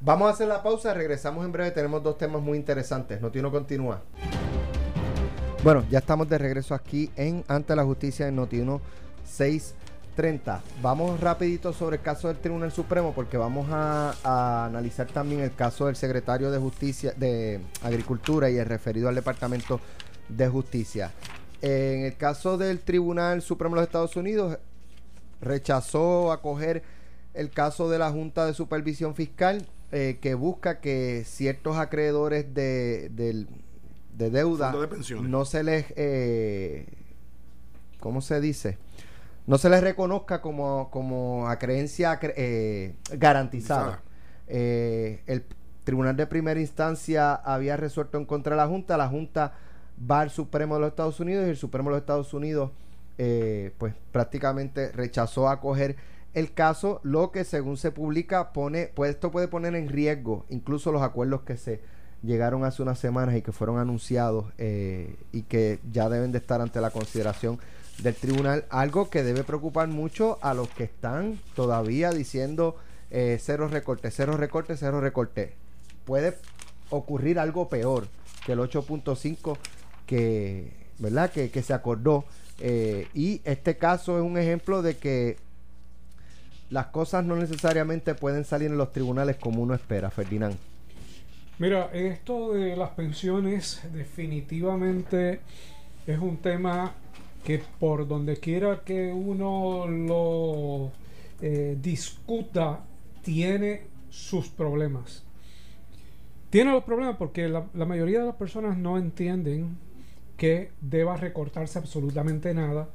Vamos 0.00 0.26
a 0.28 0.32
hacer 0.32 0.48
la 0.48 0.60
pausa, 0.64 0.92
regresamos 0.92 1.44
en 1.44 1.52
breve, 1.52 1.70
tenemos 1.70 2.02
dos 2.02 2.18
temas 2.18 2.42
muy 2.42 2.58
interesantes. 2.58 3.20
No 3.20 3.30
tiene 3.30 3.48
continúa. 3.48 4.02
Bueno, 5.62 5.84
ya 5.88 6.00
estamos 6.00 6.28
de 6.28 6.38
regreso 6.38 6.74
aquí 6.74 7.10
en 7.14 7.44
Ante 7.46 7.76
la 7.76 7.84
Justicia 7.84 8.26
en 8.26 8.34
Notiuno 8.34 8.80
6 9.24 9.76
30. 10.14 10.62
Vamos 10.80 11.20
rapidito 11.20 11.72
sobre 11.72 11.96
el 11.96 12.02
caso 12.02 12.28
del 12.28 12.38
Tribunal 12.38 12.72
Supremo 12.72 13.12
porque 13.14 13.36
vamos 13.36 13.66
a, 13.70 14.66
analizar 14.66 15.06
también 15.06 15.40
el 15.40 15.54
caso 15.54 15.86
del 15.86 15.96
secretario 15.96 16.50
de 16.50 16.58
Justicia 16.58 17.12
de 17.16 17.60
Agricultura 17.82 18.50
y 18.50 18.58
el 18.58 18.66
referido 18.66 19.08
al 19.08 19.14
Departamento 19.14 19.80
de 20.28 20.48
Justicia. 20.48 21.12
En 21.60 22.04
el 22.04 22.16
caso 22.16 22.58
del 22.58 22.80
Tribunal 22.80 23.42
Supremo 23.42 23.74
de 23.74 23.82
los 23.82 23.88
Estados 23.88 24.16
Unidos 24.16 24.58
rechazó 25.40 26.32
acoger 26.32 26.82
el 27.34 27.50
caso 27.50 27.88
de 27.88 27.98
la 27.98 28.10
Junta 28.10 28.46
de 28.46 28.54
Supervisión 28.54 29.14
Fiscal 29.14 29.66
eh, 29.90 30.18
que 30.20 30.34
busca 30.34 30.80
que 30.80 31.24
ciertos 31.26 31.76
acreedores 31.76 32.54
de, 32.54 33.10
de, 33.10 33.46
deuda 34.30 34.72
no 35.22 35.44
se 35.44 35.62
les 35.64 35.86
eh, 35.96 36.86
¿cómo 38.02 38.20
se 38.20 38.40
dice? 38.40 38.78
No 39.46 39.58
se 39.58 39.68
les 39.68 39.80
reconozca 39.80 40.40
como, 40.40 40.88
como 40.90 41.48
acreencia 41.48 42.18
eh, 42.22 42.94
garantizada. 43.12 44.02
Eh, 44.46 45.22
el 45.26 45.44
Tribunal 45.84 46.16
de 46.16 46.26
Primera 46.26 46.60
Instancia 46.60 47.34
había 47.34 47.76
resuelto 47.76 48.18
en 48.18 48.24
contra 48.24 48.54
de 48.54 48.62
la 48.62 48.68
Junta, 48.68 48.96
la 48.96 49.08
Junta 49.08 49.54
va 50.10 50.20
al 50.20 50.30
Supremo 50.30 50.74
de 50.74 50.82
los 50.82 50.90
Estados 50.90 51.18
Unidos 51.18 51.46
y 51.46 51.50
el 51.50 51.56
Supremo 51.56 51.90
de 51.90 51.96
los 51.96 52.02
Estados 52.02 52.32
Unidos 52.34 52.70
eh, 53.18 53.72
pues 53.78 53.94
prácticamente 54.12 54.92
rechazó 54.92 55.48
acoger 55.48 55.96
el 56.34 56.54
caso, 56.54 57.00
lo 57.02 57.30
que 57.30 57.44
según 57.44 57.76
se 57.76 57.90
publica 57.90 58.52
pone, 58.52 58.90
pues 58.94 59.10
esto 59.10 59.30
puede 59.30 59.48
poner 59.48 59.74
en 59.74 59.88
riesgo 59.88 60.46
incluso 60.48 60.92
los 60.92 61.02
acuerdos 61.02 61.42
que 61.42 61.56
se 61.56 61.80
llegaron 62.22 62.64
hace 62.64 62.80
unas 62.82 62.98
semanas 62.98 63.34
y 63.34 63.42
que 63.42 63.52
fueron 63.52 63.78
anunciados 63.78 64.46
y 64.56 65.42
que 65.42 65.80
ya 65.90 66.08
deben 66.08 66.30
de 66.30 66.38
estar 66.38 66.60
ante 66.60 66.80
la 66.80 66.90
consideración 66.90 67.58
del 67.98 68.14
tribunal, 68.14 68.64
algo 68.70 69.10
que 69.10 69.22
debe 69.22 69.44
preocupar 69.44 69.88
mucho 69.88 70.38
a 70.42 70.54
los 70.54 70.68
que 70.68 70.84
están 70.84 71.38
todavía 71.54 72.10
diciendo 72.10 72.76
eh, 73.10 73.38
cero 73.40 73.68
recorte, 73.68 74.10
cero 74.10 74.36
recorte, 74.36 74.76
cero 74.76 75.00
recorte. 75.00 75.54
Puede 76.04 76.36
ocurrir 76.90 77.38
algo 77.38 77.68
peor 77.68 78.08
que 78.44 78.52
el 78.52 78.58
8.5 78.58 79.56
que, 80.06 80.72
¿verdad? 80.98 81.30
Que, 81.30 81.50
que 81.50 81.62
se 81.62 81.74
acordó. 81.74 82.24
Eh, 82.58 83.08
y 83.14 83.40
este 83.44 83.76
caso 83.76 84.18
es 84.18 84.24
un 84.24 84.38
ejemplo 84.38 84.82
de 84.82 84.96
que 84.96 85.36
las 86.70 86.86
cosas 86.86 87.24
no 87.24 87.36
necesariamente 87.36 88.14
pueden 88.14 88.44
salir 88.44 88.70
en 88.70 88.78
los 88.78 88.92
tribunales 88.92 89.36
como 89.36 89.62
uno 89.62 89.74
espera, 89.74 90.10
Ferdinand. 90.10 90.56
Mira, 91.58 91.90
esto 91.92 92.54
de 92.54 92.76
las 92.76 92.90
pensiones 92.90 93.82
definitivamente 93.92 95.40
es 96.06 96.18
un 96.18 96.38
tema 96.38 96.94
que 97.44 97.62
por 97.80 98.06
donde 98.06 98.36
quiera 98.36 98.82
que 98.84 99.12
uno 99.12 99.86
lo 99.86 100.92
eh, 101.40 101.76
discuta, 101.80 102.80
tiene 103.22 103.82
sus 104.10 104.48
problemas. 104.48 105.24
Tiene 106.50 106.72
los 106.72 106.84
problemas 106.84 107.16
porque 107.16 107.48
la, 107.48 107.64
mayoría 107.86 108.20
de 108.20 108.26
las 108.26 108.36
personas 108.36 108.76
no 108.76 108.98
entienden 108.98 109.78
que 110.36 110.70
deba 110.80 111.16
recortarse 111.16 111.78
absolutamente 111.78 112.52
nada. 112.52 112.90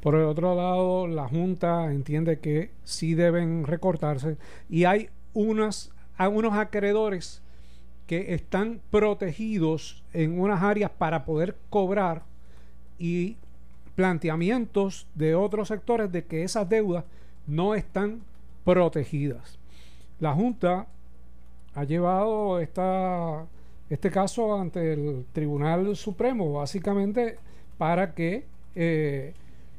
Por 0.00 0.14
el 0.14 0.24
otro 0.24 0.54
lado, 0.54 1.06
la 1.06 1.26
Junta 1.26 1.92
entiende 1.92 2.38
que 2.38 2.70
sí 2.84 3.14
deben 3.14 3.64
recortarse 3.64 4.36
y 4.68 4.84
hay 4.84 5.08
unos 5.32 5.90
acreedores 6.18 7.42
que 8.06 8.34
están 8.34 8.80
protegidos 8.90 10.04
en 10.12 10.38
unas 10.38 10.62
áreas 10.62 10.90
para 10.90 11.24
poder 11.24 11.56
cobrar 11.68 12.24
y 12.98 13.36
planteamientos 13.98 15.08
de 15.16 15.34
otros 15.34 15.66
sectores 15.66 16.12
de 16.12 16.24
que 16.24 16.44
esas 16.44 16.68
deudas 16.68 17.02
no 17.48 17.74
están 17.74 18.20
protegidas. 18.64 19.58
La 20.20 20.32
Junta 20.34 20.86
ha 21.74 21.82
llevado 21.82 22.60
esta, 22.60 23.44
este 23.90 24.08
caso 24.12 24.56
ante 24.56 24.92
el 24.92 25.24
Tribunal 25.32 25.96
Supremo, 25.96 26.52
básicamente 26.52 27.38
para 27.76 28.14
que 28.14 28.44
eh, 28.76 29.34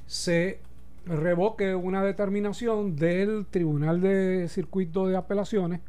se 0.05 0.59
revoque 1.05 1.73
una 1.73 2.03
determinación 2.03 2.97
del 2.97 3.45
Tribunal 3.49 4.01
de 4.01 4.49
Circuito 4.49 5.07
de 5.07 5.15
Apelaciones, 5.15 5.79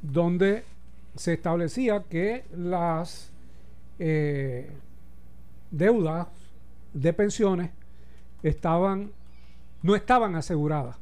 donde 0.00 0.62
se 1.16 1.32
establecía 1.32 2.04
que 2.08 2.44
las 2.56 3.32
eh, 3.98 4.70
deudas 5.72 6.28
de 6.94 7.12
pensiones 7.12 7.70
estaban 8.42 9.12
no 9.82 9.94
estaban 9.94 10.34
aseguradas. 10.34 10.96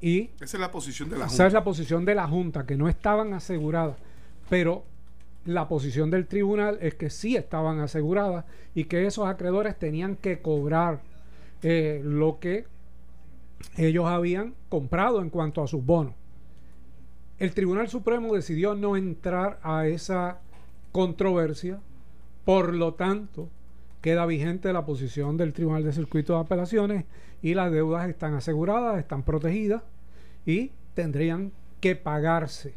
Y 0.00 0.30
esa 0.40 0.56
es 0.56 0.60
la 0.60 0.70
posición 0.70 1.08
de 1.08 1.16
la 1.16 1.24
Junta. 1.24 1.34
Esa 1.34 1.46
es 1.48 1.52
la 1.52 1.64
posición 1.64 2.04
de 2.04 2.14
la 2.14 2.28
Junta, 2.28 2.66
que 2.66 2.76
no 2.76 2.88
estaban 2.88 3.32
aseguradas. 3.32 3.96
Pero 4.48 4.84
la 5.44 5.66
posición 5.66 6.08
del 6.10 6.26
tribunal 6.26 6.78
es 6.80 6.94
que 6.94 7.10
sí 7.10 7.34
estaban 7.34 7.80
aseguradas 7.80 8.44
y 8.76 8.84
que 8.84 9.06
esos 9.06 9.26
acreedores 9.26 9.76
tenían 9.76 10.14
que 10.14 10.40
cobrar 10.40 11.00
eh, 11.62 12.00
lo 12.04 12.38
que 12.38 12.66
ellos 13.76 14.06
habían 14.06 14.54
comprado 14.68 15.20
en 15.20 15.30
cuanto 15.30 15.62
a 15.62 15.66
sus 15.66 15.84
bonos. 15.84 16.14
El 17.38 17.52
Tribunal 17.52 17.88
Supremo 17.88 18.34
decidió 18.34 18.76
no 18.76 18.96
entrar 18.96 19.58
a 19.62 19.86
esa 19.88 20.38
controversia, 20.92 21.80
por 22.44 22.72
lo 22.72 22.94
tanto, 22.94 23.48
queda 24.04 24.26
vigente 24.26 24.70
la 24.74 24.84
posición 24.84 25.38
del 25.38 25.54
Tribunal 25.54 25.82
de 25.82 25.90
Circuito 25.90 26.34
de 26.34 26.40
Apelaciones 26.40 27.06
y 27.40 27.54
las 27.54 27.72
deudas 27.72 28.06
están 28.06 28.34
aseguradas, 28.34 28.98
están 28.98 29.22
protegidas 29.22 29.82
y 30.44 30.72
tendrían 30.92 31.52
que 31.80 31.96
pagarse. 31.96 32.74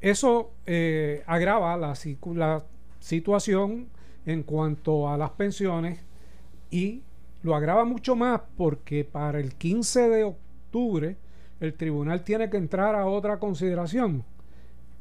Eso 0.00 0.52
eh, 0.64 1.22
agrava 1.26 1.76
la, 1.76 1.92
la 2.36 2.64
situación 3.00 3.88
en 4.24 4.42
cuanto 4.42 5.10
a 5.10 5.18
las 5.18 5.28
pensiones 5.32 6.00
y 6.70 7.02
lo 7.42 7.54
agrava 7.54 7.84
mucho 7.84 8.16
más 8.16 8.40
porque 8.56 9.04
para 9.04 9.40
el 9.40 9.56
15 9.56 10.08
de 10.08 10.24
octubre 10.24 11.18
el 11.60 11.74
tribunal 11.74 12.22
tiene 12.24 12.48
que 12.48 12.56
entrar 12.56 12.94
a 12.94 13.04
otra 13.04 13.38
consideración, 13.38 14.24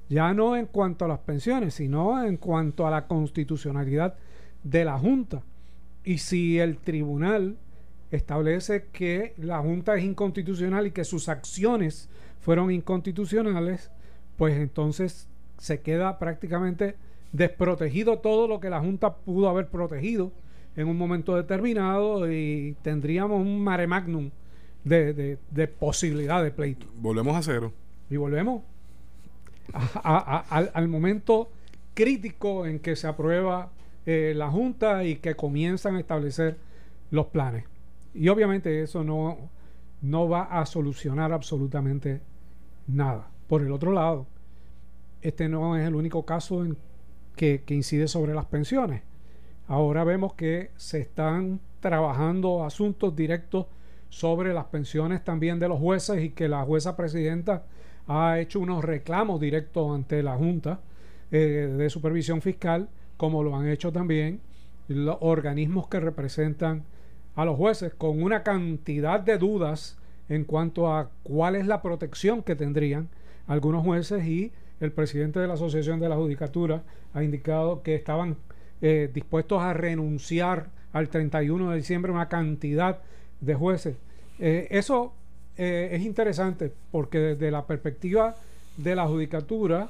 ya 0.10 0.34
no 0.34 0.58
en 0.58 0.66
cuanto 0.66 1.06
a 1.06 1.08
las 1.08 1.20
pensiones, 1.20 1.76
sino 1.76 2.22
en 2.26 2.36
cuanto 2.36 2.86
a 2.86 2.92
la 2.92 3.08
constitucionalidad 3.08 4.18
de 4.64 4.86
la 4.86 4.98
Junta. 4.98 5.44
Y 6.04 6.20
si 6.20 6.60
el 6.60 6.78
tribunal 6.78 7.58
establece 8.12 8.88
que 8.92 9.34
la 9.38 9.60
Junta 9.60 9.96
es 9.96 10.04
inconstitucional 10.04 10.88
y 10.88 10.92
que 10.92 11.04
sus 11.04 11.30
acciones 11.30 12.10
fueron 12.40 12.72
inconstitucionales, 12.72 13.92
pues 14.38 14.58
entonces 14.58 15.28
se 15.58 15.82
queda 15.82 16.18
prácticamente 16.18 16.96
desprotegido 17.32 18.20
todo 18.20 18.48
lo 18.48 18.60
que 18.60 18.70
la 18.70 18.80
Junta 18.80 19.16
pudo 19.16 19.50
haber 19.50 19.68
protegido 19.68 20.32
en 20.76 20.88
un 20.88 20.98
momento 20.98 21.36
determinado 21.36 22.32
y 22.32 22.76
tendríamos 22.82 23.42
un 23.42 23.62
mare 23.64 23.86
magnum 23.86 24.32
de, 24.84 25.38
de, 25.52 25.68
posibilidad 25.68 26.42
de 26.42 26.52
pleito. 26.52 26.88
Volvemos 26.96 27.36
a 27.36 27.44
cero. 27.44 27.74
Y 28.10 28.16
volvemos 28.16 28.64
al 30.02 30.88
momento 30.88 31.52
crítico 31.94 32.66
en 32.66 32.80
que 32.80 32.96
se 32.96 33.08
aprueba 33.08 33.72
eh, 34.12 34.34
la 34.34 34.50
Junta 34.50 35.04
y 35.04 35.18
que 35.18 35.36
comienzan 35.36 35.96
a 35.96 36.00
establecer 36.00 36.58
los 37.12 37.28
planes. 37.28 37.66
Y 38.16 38.28
obviamente 38.30 38.82
eso 38.82 39.04
no, 39.04 39.38
no 40.02 40.28
va 40.28 40.46
a 40.46 40.66
solucionar 40.66 41.32
absolutamente 41.32 42.20
nada. 42.88 43.30
Por 43.48 43.62
el 43.62 43.72
otro 43.72 43.92
lado, 43.92 44.26
este 45.22 45.48
no 45.48 45.78
es 45.78 45.88
el 45.88 45.94
único 45.94 46.26
caso 46.26 46.66
en 46.66 46.76
que, 47.36 47.64
incide 47.68 48.08
sobre 48.08 48.34
las 48.34 48.48
pensiones. 48.48 49.04
Ahora 49.68 50.04
vemos 50.04 50.34
que 50.34 50.72
se 50.76 51.02
están 51.02 51.60
trabajando 51.80 52.66
asuntos 52.66 53.16
directos 53.16 53.68
sobre 54.10 54.56
las 54.56 54.66
pensiones 54.66 55.24
también 55.24 55.60
de 55.60 55.68
los 55.68 55.78
jueces 55.78 56.24
y 56.24 56.32
que 56.32 56.48
la 56.48 56.64
jueza 56.64 56.98
presidenta 56.98 57.68
ha 58.08 58.40
hecho 58.40 58.60
unos 58.60 58.84
reclamos 58.84 59.40
directos 59.40 59.94
ante 59.94 60.24
la 60.24 60.36
Junta 60.36 60.80
eh, 61.30 61.72
de 61.78 61.90
Supervisión 61.92 62.42
Fiscal 62.42 62.90
como 63.20 63.44
lo 63.44 63.54
han 63.54 63.68
hecho 63.68 63.92
también 63.92 64.40
los 64.88 65.18
organismos 65.20 65.90
que 65.90 66.00
representan 66.00 66.86
a 67.36 67.44
los 67.44 67.58
jueces, 67.58 67.94
con 67.94 68.24
una 68.24 68.44
cantidad 68.44 69.20
de 69.20 69.38
dudas 69.38 69.98
en 70.30 70.46
cuanto 70.46 70.90
a 70.90 71.10
cuál 71.24 71.58
es 71.58 71.68
la 71.68 71.82
protección 71.82 72.44
que 72.44 72.56
tendrían 72.56 73.10
algunos 73.46 73.84
jueces 73.84 74.26
y 74.26 74.54
el 74.80 74.94
presidente 74.94 75.42
de 75.42 75.48
la 75.48 75.56
Asociación 75.56 76.00
de 76.00 76.08
la 76.08 76.16
Judicatura 76.16 76.84
ha 77.14 77.22
indicado 77.22 77.84
que 77.84 77.94
estaban 77.94 78.38
eh, 78.82 79.12
dispuestos 79.14 79.62
a 79.62 79.74
renunciar 79.74 80.70
al 80.94 81.10
31 81.10 81.72
de 81.72 81.76
diciembre 81.76 82.14
una 82.14 82.30
cantidad 82.30 83.00
de 83.42 83.54
jueces. 83.54 83.98
Eh, 84.40 84.70
eso 84.72 85.12
eh, 85.58 85.90
es 85.92 86.04
interesante 86.04 86.72
porque 86.90 87.20
desde 87.20 87.52
la 87.52 87.68
perspectiva 87.68 88.38
de 88.78 88.96
la 88.96 89.06
judicatura, 89.08 89.90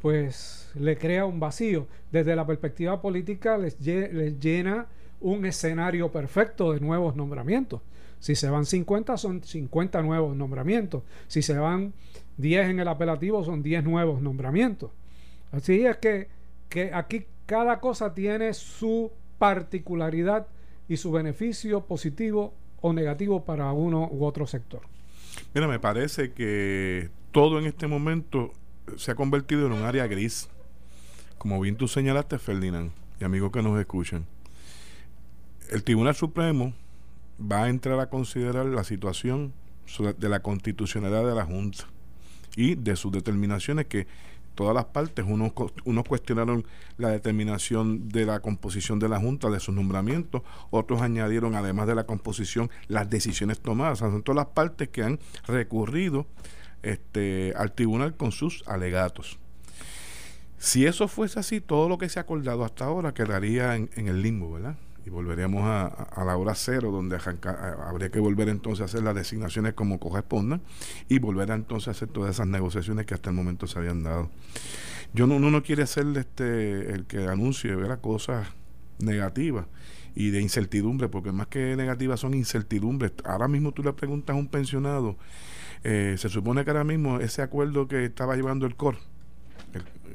pues 0.00 0.70
le 0.74 0.96
crea 0.96 1.24
un 1.24 1.40
vacío. 1.40 1.86
Desde 2.10 2.36
la 2.36 2.46
perspectiva 2.46 3.00
política 3.00 3.58
les, 3.58 3.78
llena 3.78 4.86
un 5.20 5.44
escenario 5.44 6.10
perfecto 6.10 6.72
de 6.72 6.80
nuevos 6.80 7.16
nombramientos. 7.16 7.80
Si 8.20 8.34
se 8.34 8.50
van 8.50 8.66
50, 8.66 9.16
son 9.16 9.42
50 9.42 10.02
nuevos 10.02 10.36
nombramientos. 10.36 11.02
Si 11.26 11.42
se 11.42 11.56
van 11.58 11.92
10 12.36 12.70
en 12.70 12.80
el 12.80 12.88
apelativo, 12.88 13.44
son 13.44 13.62
10 13.62 13.84
nuevos 13.84 14.20
nombramientos. 14.20 14.90
Así 15.52 15.84
es 15.84 15.96
que, 15.98 16.28
que 16.68 16.92
aquí 16.92 17.26
cada 17.46 17.80
cosa 17.80 18.14
tiene 18.14 18.54
su 18.54 19.10
particularidad 19.38 20.46
y 20.88 20.96
su 20.96 21.12
beneficio 21.12 21.84
positivo 21.84 22.54
o 22.80 22.92
negativo 22.92 23.44
para 23.44 23.72
uno 23.72 24.08
u 24.10 24.24
otro 24.24 24.46
sector. 24.46 24.82
Mira, 25.54 25.68
me 25.68 25.78
parece 25.78 26.32
que 26.32 27.10
todo 27.32 27.58
en 27.58 27.66
este 27.66 27.86
momento 27.86 28.52
se 28.96 29.10
ha 29.10 29.14
convertido 29.14 29.66
en 29.66 29.72
un 29.72 29.82
área 29.82 30.06
gris. 30.06 30.48
Como 31.38 31.60
bien 31.60 31.76
tú 31.76 31.88
señalaste, 31.88 32.38
Ferdinand, 32.38 32.90
y 33.20 33.24
amigos 33.24 33.52
que 33.52 33.62
nos 33.62 33.78
escuchan. 33.78 34.26
El 35.70 35.84
Tribunal 35.84 36.14
Supremo 36.14 36.72
va 37.40 37.64
a 37.64 37.68
entrar 37.68 38.00
a 38.00 38.08
considerar 38.08 38.66
la 38.66 38.84
situación 38.84 39.52
de 40.18 40.28
la 40.28 40.40
constitucionalidad 40.40 41.26
de 41.26 41.34
la 41.34 41.44
Junta 41.44 41.84
y 42.56 42.74
de 42.74 42.96
sus 42.96 43.12
determinaciones 43.12 43.86
que 43.86 44.06
todas 44.54 44.74
las 44.74 44.86
partes, 44.86 45.24
unos, 45.28 45.52
unos 45.84 46.04
cuestionaron 46.04 46.66
la 46.96 47.10
determinación 47.10 48.08
de 48.08 48.26
la 48.26 48.40
composición 48.40 48.98
de 48.98 49.08
la 49.08 49.20
Junta, 49.20 49.50
de 49.50 49.60
sus 49.60 49.72
nombramientos, 49.72 50.42
otros 50.70 51.00
añadieron, 51.00 51.54
además 51.54 51.86
de 51.86 51.94
la 51.94 52.06
composición, 52.06 52.68
las 52.88 53.08
decisiones 53.08 53.60
tomadas. 53.60 54.00
son 54.00 54.22
todas 54.24 54.36
las 54.36 54.54
partes 54.54 54.88
que 54.88 55.04
han 55.04 55.20
recurrido 55.46 56.26
este, 56.82 57.52
al 57.56 57.72
tribunal 57.72 58.16
con 58.16 58.32
sus 58.32 58.66
alegatos. 58.66 59.38
Si 60.58 60.86
eso 60.86 61.06
fuese 61.06 61.38
así, 61.38 61.60
todo 61.60 61.88
lo 61.88 61.98
que 61.98 62.08
se 62.08 62.18
ha 62.18 62.22
acordado 62.22 62.64
hasta 62.64 62.84
ahora 62.84 63.14
quedaría 63.14 63.76
en, 63.76 63.90
el 63.94 64.22
limbo, 64.22 64.52
¿verdad? 64.52 64.76
y 65.06 65.10
volveremos 65.10 65.62
a, 65.64 66.24
la 66.24 66.36
hora 66.36 66.54
cero, 66.54 66.90
donde 66.90 67.18
habría 67.86 68.10
que 68.10 68.20
volver 68.20 68.48
entonces 68.48 68.82
a 68.82 68.84
hacer 68.84 69.02
las 69.02 69.14
designaciones 69.14 69.72
como 69.72 69.98
correspondan 69.98 70.60
y 71.08 71.18
volver 71.18 71.50
a 71.52 71.54
entonces 71.54 71.88
a 71.88 71.90
hacer 71.92 72.08
todas 72.08 72.34
esas 72.34 72.46
negociaciones 72.46 73.06
que 73.06 73.14
hasta 73.14 73.30
el 73.30 73.36
momento 73.36 73.66
se 73.66 73.78
habían 73.78 74.02
dado. 74.02 74.30
Yo 75.14 75.26
no, 75.26 75.36
uno 75.36 75.50
no 75.50 75.62
quiere 75.62 75.86
ser 75.86 76.06
este, 76.16 76.92
el 76.92 77.06
que 77.06 77.26
anuncie 77.26 77.74
¿verdad? 77.74 78.00
cosas 78.00 78.48
negativas 78.98 79.66
y 80.14 80.30
de 80.30 80.42
incertidumbre, 80.42 81.08
porque 81.08 81.32
más 81.32 81.46
que 81.46 81.76
negativas 81.76 82.20
son 82.20 82.34
incertidumbres. 82.34 83.12
Ahora 83.24 83.48
mismo 83.48 83.72
tú 83.72 83.82
le 83.82 83.92
preguntas 83.92 84.34
a 84.34 84.38
un 84.38 84.48
pensionado, 84.48 85.16
eh, 85.84 86.16
se 86.18 86.28
supone 86.28 86.64
que 86.64 86.70
ahora 86.70 86.84
mismo 86.84 87.20
ese 87.20 87.42
acuerdo 87.42 87.88
que 87.88 88.04
estaba 88.04 88.36
llevando 88.36 88.66
el 88.66 88.76
COR, 88.76 88.96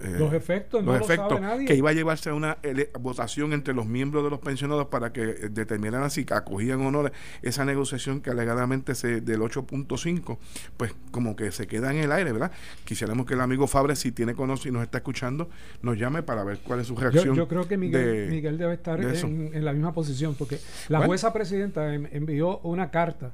eh, 0.03 0.17
los 0.19 0.33
efectos, 0.33 0.83
no 0.83 0.95
efectos 0.95 1.39
nadie. 1.39 1.65
que 1.65 1.75
iba 1.75 1.89
a 1.89 1.93
llevarse 1.93 2.29
a 2.29 2.33
una 2.33 2.57
votación 2.99 3.53
entre 3.53 3.73
los 3.73 3.85
miembros 3.85 4.23
de 4.23 4.29
los 4.29 4.39
pensionados 4.39 4.87
para 4.87 5.13
que 5.13 5.21
eh, 5.21 5.35
determinaran 5.49 6.09
si 6.11 6.25
acogían 6.29 6.81
o 6.81 6.91
no 6.91 7.09
esa 7.41 7.63
negociación 7.63 8.19
que 8.19 8.29
alegadamente 8.29 8.95
se 8.95 9.21
del 9.21 9.39
8.5, 9.41 10.37
pues 10.77 10.93
como 11.11 11.35
que 11.35 11.51
se 11.51 11.67
queda 11.67 11.91
en 11.91 11.99
el 11.99 12.11
aire, 12.11 12.33
¿verdad? 12.33 12.51
Quisiéramos 12.83 13.25
que 13.25 13.35
el 13.35 13.41
amigo 13.41 13.67
Fabre, 13.67 13.95
si 13.95 14.11
tiene 14.11 14.33
conocimiento 14.33 14.69
y 14.69 14.71
nos 14.71 14.83
está 14.83 14.97
escuchando, 14.99 15.49
nos 15.81 15.97
llame 15.97 16.23
para 16.23 16.43
ver 16.43 16.59
cuál 16.59 16.79
es 16.79 16.87
su 16.87 16.95
reacción. 16.95 17.35
Yo, 17.35 17.47
creo 17.47 17.67
que 17.67 17.77
Miguel, 17.77 18.57
debe 18.57 18.73
estar 18.73 18.99
en, 18.99 19.65
la 19.65 19.73
misma 19.73 19.93
posición, 19.93 20.35
porque 20.35 20.59
la 20.89 21.05
jueza 21.05 21.31
presidenta 21.31 21.93
envió 21.93 22.59
una 22.59 22.91
carta 22.91 23.31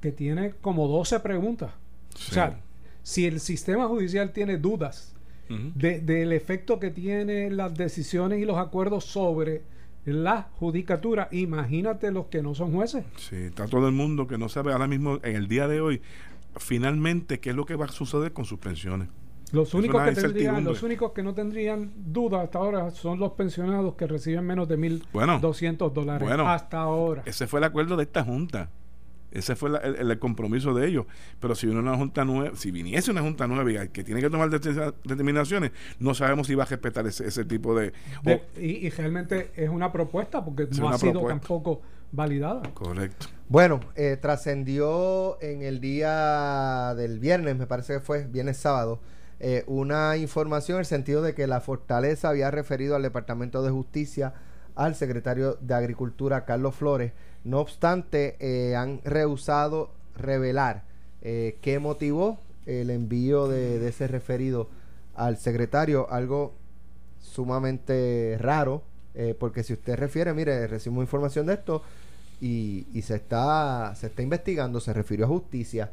que 0.00 0.12
tiene 0.12 0.52
como 0.60 0.88
12 0.88 1.20
preguntas. 1.20 1.72
O 2.14 2.32
sea, 2.32 2.60
si 3.02 3.26
el 3.26 3.40
sistema 3.40 3.86
judicial 3.86 4.32
tiene 4.32 4.58
dudas 4.58 5.14
de, 5.48 6.00
del 6.00 6.32
efecto 6.32 6.78
que 6.78 6.90
tienen 6.90 7.56
las 7.56 7.74
decisiones 7.74 8.40
y 8.40 8.44
los 8.44 8.56
acuerdos 8.56 9.04
sobre 9.04 9.62
la 10.04 10.48
judicatura. 10.58 11.28
Imagínate 11.30 12.10
los 12.10 12.26
que 12.26 12.42
no 12.42 12.54
son 12.54 12.72
jueces. 12.72 13.04
Sí, 13.16 13.36
está 13.36 13.66
todo 13.66 13.86
el 13.86 13.94
mundo 13.94 14.26
que 14.26 14.38
no 14.38 14.48
sabe 14.48 14.72
ahora 14.72 14.86
mismo, 14.86 15.18
en 15.22 15.36
el 15.36 15.48
día 15.48 15.68
de 15.68 15.80
hoy, 15.80 16.00
finalmente 16.56 17.40
qué 17.40 17.50
es 17.50 17.56
lo 17.56 17.66
que 17.66 17.76
va 17.76 17.86
a 17.86 17.88
suceder 17.88 18.32
con 18.32 18.44
sus 18.44 18.58
pensiones. 18.58 19.08
Los 19.52 19.74
únicos, 19.74 20.00
que 20.04 20.12
tendrían, 20.12 20.62
los 20.62 20.84
únicos 20.84 21.10
que 21.10 21.24
no 21.24 21.34
tendrían 21.34 21.90
duda 21.96 22.42
hasta 22.42 22.58
ahora 22.58 22.92
son 22.92 23.18
los 23.18 23.32
pensionados 23.32 23.94
que 23.94 24.06
reciben 24.06 24.46
menos 24.46 24.68
de 24.68 24.78
1.200 24.78 25.92
dólares 25.92 26.28
bueno, 26.28 26.48
hasta 26.48 26.80
ahora. 26.80 27.22
Ese 27.26 27.48
fue 27.48 27.58
el 27.58 27.64
acuerdo 27.64 27.96
de 27.96 28.04
esta 28.04 28.22
Junta. 28.22 28.70
Ese 29.30 29.56
fue 29.56 29.70
el, 29.84 30.18
compromiso 30.18 30.74
de 30.74 30.88
ellos. 30.88 31.06
Pero 31.38 31.54
si 31.54 31.66
una 31.66 31.96
junta 31.96 32.24
nueva, 32.24 32.56
si 32.56 32.70
viniese 32.70 33.10
una 33.10 33.22
junta 33.22 33.46
nueva 33.46 33.70
y 33.70 33.88
que 33.88 34.04
tiene 34.04 34.20
que 34.20 34.30
tomar 34.30 34.50
determinaciones, 34.50 35.72
no 35.98 36.14
sabemos 36.14 36.46
si 36.46 36.54
va 36.54 36.64
a 36.64 36.66
respetar 36.66 37.06
ese, 37.06 37.44
tipo 37.44 37.78
de. 37.78 37.92
y, 38.56 38.88
realmente 38.90 39.50
es 39.54 39.68
una 39.68 39.92
propuesta 39.92 40.44
porque 40.44 40.68
no 40.78 40.88
ha 40.88 40.98
sido 40.98 41.26
tampoco 41.26 41.80
validada. 42.12 42.62
Correcto. 42.74 43.26
Bueno, 43.48 43.80
eh, 43.96 44.16
trascendió 44.20 45.40
en 45.42 45.62
el 45.62 45.80
día 45.80 46.94
del 46.96 47.18
viernes, 47.18 47.56
me 47.56 47.66
parece 47.66 47.94
que 47.94 48.00
fue 48.00 48.26
viernes 48.26 48.56
sábado, 48.58 49.00
eh, 49.40 49.64
una 49.66 50.16
información 50.16 50.76
en 50.76 50.80
el 50.80 50.86
sentido 50.86 51.22
de 51.22 51.34
que 51.34 51.46
la 51.46 51.60
Fortaleza 51.60 52.28
había 52.28 52.50
referido 52.50 52.94
al 52.94 53.02
Departamento 53.02 53.62
de 53.62 53.70
Justicia 53.70 54.34
al 54.74 54.94
secretario 54.94 55.58
de 55.60 55.74
Agricultura, 55.74 56.44
Carlos 56.44 56.74
Flores, 56.74 57.12
no 57.44 57.60
obstante, 57.60 58.36
eh, 58.40 58.76
han 58.76 59.00
rehusado 59.04 59.90
revelar 60.16 60.82
eh, 61.22 61.58
qué 61.62 61.78
motivó 61.78 62.38
el 62.66 62.90
envío 62.90 63.48
de, 63.48 63.86
ese 63.88 64.06
referido 64.06 64.68
al 65.14 65.38
secretario, 65.38 66.10
algo 66.10 66.54
sumamente 67.20 68.36
raro, 68.38 68.82
eh, 69.14 69.34
porque 69.38 69.62
si 69.62 69.72
usted 69.72 69.96
refiere, 69.96 70.32
mire, 70.34 70.66
recibimos 70.66 71.02
información 71.02 71.46
de 71.46 71.54
esto 71.54 71.82
y, 72.40 72.86
y, 72.92 73.02
se, 73.02 73.16
está, 73.16 73.94
se 73.96 74.06
está 74.06 74.22
investigando, 74.22 74.80
se 74.80 74.92
refirió 74.92 75.24
a 75.24 75.28
justicia, 75.28 75.90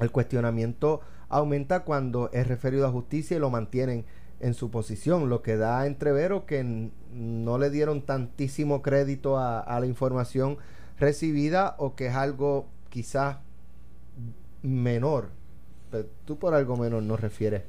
el 0.00 0.10
cuestionamiento 0.10 1.00
aumenta 1.28 1.80
cuando 1.80 2.30
es 2.32 2.46
referido 2.46 2.86
a 2.86 2.90
justicia 2.90 3.36
y 3.36 3.40
lo 3.40 3.50
mantienen 3.50 4.04
en 4.40 4.54
su 4.54 4.70
posición, 4.70 5.28
lo 5.28 5.42
que 5.42 5.56
da 5.56 5.86
entrevero 5.86 6.46
que 6.46 6.90
no 7.12 7.58
le 7.58 7.70
dieron 7.70 8.02
tantísimo 8.02 8.82
crédito 8.82 9.38
a, 9.38 9.78
la 9.80 9.86
información 9.86 10.58
recibida 10.98 11.74
o 11.78 11.94
que 11.94 12.06
es 12.06 12.14
algo 12.14 12.66
quizás 12.90 13.38
menor. 14.62 15.30
Pero 15.90 16.06
tú 16.24 16.38
por 16.38 16.54
algo 16.54 16.76
menor 16.76 17.02
nos 17.02 17.20
refieres 17.20 17.62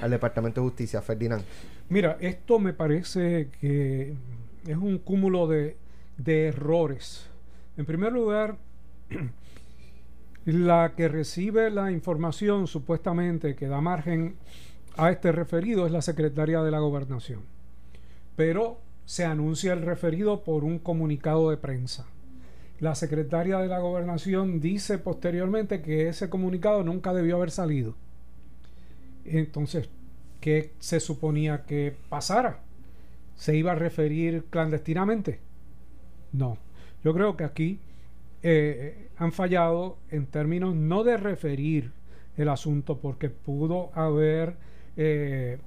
al 0.00 0.10
Departamento 0.10 0.60
de 0.60 0.68
Justicia, 0.68 1.02
Ferdinand. 1.02 1.44
Mira, 1.88 2.16
esto 2.20 2.58
me 2.58 2.72
parece 2.72 3.48
que 3.60 4.14
es 4.66 4.76
un 4.76 4.98
cúmulo 4.98 5.48
de 5.48 5.76
errores. 6.26 7.28
En 7.76 7.84
primer 7.84 8.12
lugar, 8.12 8.56
la 10.46 10.92
que 10.96 11.08
recibe 11.08 11.70
la 11.70 11.90
información 11.90 12.66
supuestamente 12.66 13.54
que 13.56 13.66
da 13.66 13.80
margen 13.80 14.36
a 14.96 15.10
este 15.10 15.32
referido 15.32 15.86
es 15.86 15.92
la 15.92 16.02
secretaria 16.02 16.62
de 16.62 16.70
la 16.70 16.78
gobernación. 16.78 17.42
Pero 18.34 18.80
se 19.04 19.24
anuncia 19.24 19.72
el 19.72 19.82
referido 19.82 20.42
por 20.42 20.64
un 20.64 20.78
comunicado 20.78 21.50
de 21.50 21.56
prensa. 21.56 22.06
La 22.80 22.94
secretaria 22.94 23.58
de 23.58 23.68
la 23.68 23.78
gobernación 23.78 24.60
dice 24.60 24.98
posteriormente 24.98 25.80
que 25.80 26.08
ese 26.08 26.28
comunicado 26.28 26.82
nunca 26.82 27.14
debió 27.14 27.36
haber 27.36 27.50
salido. 27.50 27.94
Entonces, 29.24 29.88
¿qué 30.40 30.72
se 30.78 31.00
suponía 31.00 31.64
que 31.64 31.96
pasara? 32.08 32.60
¿Se 33.34 33.56
iba 33.56 33.72
a 33.72 33.76
referir 33.76 34.44
clandestinamente? 34.50 35.40
No. 36.32 36.58
Yo 37.02 37.14
creo 37.14 37.36
que 37.36 37.44
aquí 37.44 37.80
eh, 38.42 39.08
han 39.16 39.32
fallado 39.32 39.98
en 40.10 40.26
términos 40.26 40.74
no 40.74 41.04
de 41.04 41.16
referir 41.16 41.92
el 42.36 42.48
asunto, 42.48 42.98
porque 42.98 43.30
pudo 43.30 43.90
haber 43.94 44.56
eh, 44.96 45.58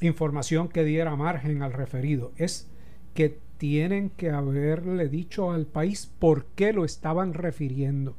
información 0.00 0.68
que 0.68 0.84
diera 0.84 1.14
margen 1.16 1.62
al 1.62 1.72
referido. 1.72 2.32
Es 2.36 2.68
que 3.14 3.38
tienen 3.58 4.10
que 4.10 4.30
haberle 4.30 5.08
dicho 5.08 5.50
al 5.50 5.66
país 5.66 6.10
por 6.18 6.46
qué 6.54 6.72
lo 6.72 6.84
estaban 6.84 7.34
refiriendo. 7.34 8.16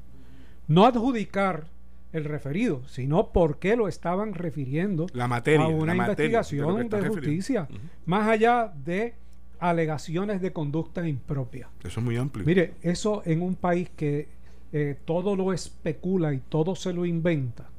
No 0.68 0.86
adjudicar 0.86 1.68
el 2.12 2.26
referido, 2.26 2.82
sino 2.88 3.32
por 3.32 3.60
qué 3.60 3.76
lo 3.76 3.88
estaban 3.88 4.34
refiriendo 4.34 5.08
la 5.14 5.28
materia, 5.28 5.66
a 5.66 5.68
una 5.68 5.96
investigación 5.96 6.90
de, 6.90 7.08
justicia, 7.08 7.68
más 8.06 8.28
allá 8.28 8.74
de 8.84 9.14
alegaciones 9.60 10.42
de 10.42 10.52
conducta 10.52 11.08
impropia. 11.08 11.70
Eso 11.84 12.00
es 12.00 12.06
muy 12.06 12.18
amplio. 12.18 12.46
Mire, 12.46 12.74
eso 12.82 13.22
en 13.26 13.42
un 13.42 13.56
país 13.56 13.90
que 13.96 14.28
eh, 14.72 14.98
todo 15.06 15.36
lo 15.36 15.54
especula 15.54 16.34
y 16.34 16.40
todo 16.40 16.76
se 16.76 16.94
lo 16.94 17.06
inventa, 17.06 17.70